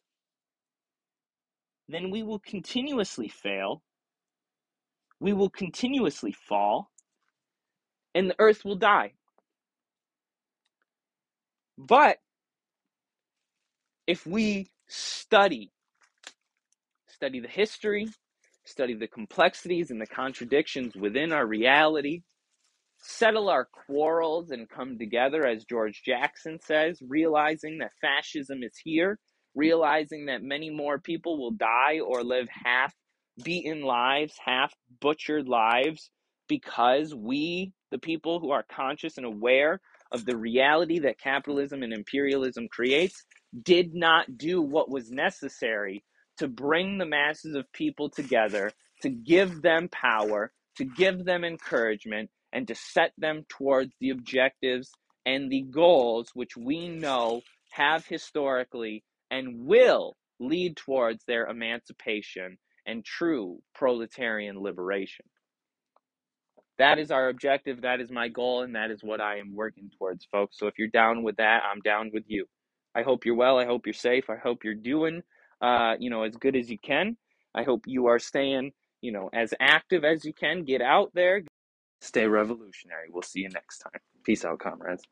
then 1.87 2.09
we 2.09 2.23
will 2.23 2.39
continuously 2.39 3.27
fail, 3.27 3.81
we 5.19 5.33
will 5.33 5.49
continuously 5.49 6.31
fall, 6.31 6.89
and 8.15 8.29
the 8.29 8.35
earth 8.39 8.63
will 8.65 8.75
die. 8.75 9.13
But 11.77 12.17
if 14.11 14.27
we 14.27 14.67
study, 14.89 15.71
study 17.07 17.39
the 17.39 17.47
history, 17.47 18.09
study 18.65 18.93
the 18.93 19.07
complexities 19.07 19.89
and 19.89 20.01
the 20.01 20.05
contradictions 20.05 20.97
within 20.97 21.31
our 21.31 21.47
reality, 21.47 22.21
settle 22.99 23.47
our 23.47 23.69
quarrels 23.87 24.51
and 24.51 24.69
come 24.69 24.99
together, 24.99 25.47
as 25.47 25.63
George 25.63 26.01
Jackson 26.05 26.59
says, 26.61 26.99
realizing 27.07 27.77
that 27.77 27.93
fascism 28.01 28.63
is 28.63 28.77
here, 28.83 29.17
realizing 29.55 30.25
that 30.25 30.43
many 30.43 30.69
more 30.69 30.99
people 30.99 31.37
will 31.39 31.51
die 31.51 32.01
or 32.05 32.21
live 32.21 32.49
half 32.49 32.93
beaten 33.41 33.81
lives, 33.81 34.33
half 34.45 34.73
butchered 34.99 35.47
lives, 35.47 36.11
because 36.49 37.15
we, 37.15 37.71
the 37.91 37.97
people 37.97 38.41
who 38.41 38.51
are 38.51 38.65
conscious 38.69 39.15
and 39.15 39.25
aware 39.25 39.79
of 40.11 40.25
the 40.25 40.35
reality 40.35 40.99
that 40.99 41.17
capitalism 41.17 41.81
and 41.81 41.93
imperialism 41.93 42.67
creates, 42.67 43.23
did 43.63 43.93
not 43.93 44.37
do 44.37 44.61
what 44.61 44.89
was 44.89 45.11
necessary 45.11 46.03
to 46.37 46.47
bring 46.47 46.97
the 46.97 47.05
masses 47.05 47.55
of 47.55 47.71
people 47.73 48.09
together, 48.09 48.71
to 49.01 49.09
give 49.09 49.61
them 49.61 49.89
power, 49.89 50.51
to 50.77 50.85
give 50.85 51.25
them 51.25 51.43
encouragement, 51.43 52.29
and 52.53 52.67
to 52.67 52.75
set 52.75 53.13
them 53.17 53.45
towards 53.49 53.93
the 53.99 54.09
objectives 54.09 54.91
and 55.25 55.51
the 55.51 55.61
goals 55.61 56.29
which 56.33 56.57
we 56.57 56.87
know 56.87 57.41
have 57.71 58.05
historically 58.05 59.03
and 59.29 59.65
will 59.65 60.15
lead 60.39 60.75
towards 60.75 61.23
their 61.25 61.45
emancipation 61.47 62.57
and 62.85 63.05
true 63.05 63.59
proletarian 63.75 64.59
liberation. 64.61 65.25
That 66.77 66.97
is 66.97 67.11
our 67.11 67.29
objective, 67.29 67.81
that 67.81 68.01
is 68.01 68.09
my 68.09 68.27
goal, 68.27 68.63
and 68.63 68.75
that 68.75 68.89
is 68.89 69.03
what 69.03 69.21
I 69.21 69.37
am 69.37 69.55
working 69.55 69.91
towards, 69.99 70.25
folks. 70.25 70.57
So 70.57 70.67
if 70.67 70.79
you're 70.79 70.87
down 70.87 71.21
with 71.21 71.37
that, 71.37 71.61
I'm 71.71 71.81
down 71.81 72.09
with 72.13 72.23
you. 72.27 72.47
I 72.95 73.03
hope 73.03 73.25
you're 73.25 73.35
well. 73.35 73.57
I 73.57 73.65
hope 73.65 73.85
you're 73.85 73.93
safe. 73.93 74.29
I 74.29 74.37
hope 74.37 74.63
you're 74.63 74.73
doing, 74.73 75.23
uh, 75.61 75.95
you 75.99 76.09
know, 76.09 76.23
as 76.23 76.35
good 76.35 76.55
as 76.55 76.69
you 76.69 76.77
can. 76.77 77.17
I 77.53 77.63
hope 77.63 77.83
you 77.87 78.07
are 78.07 78.19
staying, 78.19 78.71
you 79.01 79.11
know, 79.11 79.29
as 79.33 79.53
active 79.59 80.03
as 80.03 80.25
you 80.25 80.33
can. 80.33 80.63
Get 80.63 80.81
out 80.81 81.11
there, 81.13 81.43
stay 82.01 82.27
revolutionary. 82.27 83.07
We'll 83.09 83.23
see 83.23 83.41
you 83.41 83.49
next 83.49 83.79
time. 83.79 84.01
Peace 84.23 84.45
out, 84.45 84.59
comrades. 84.59 85.03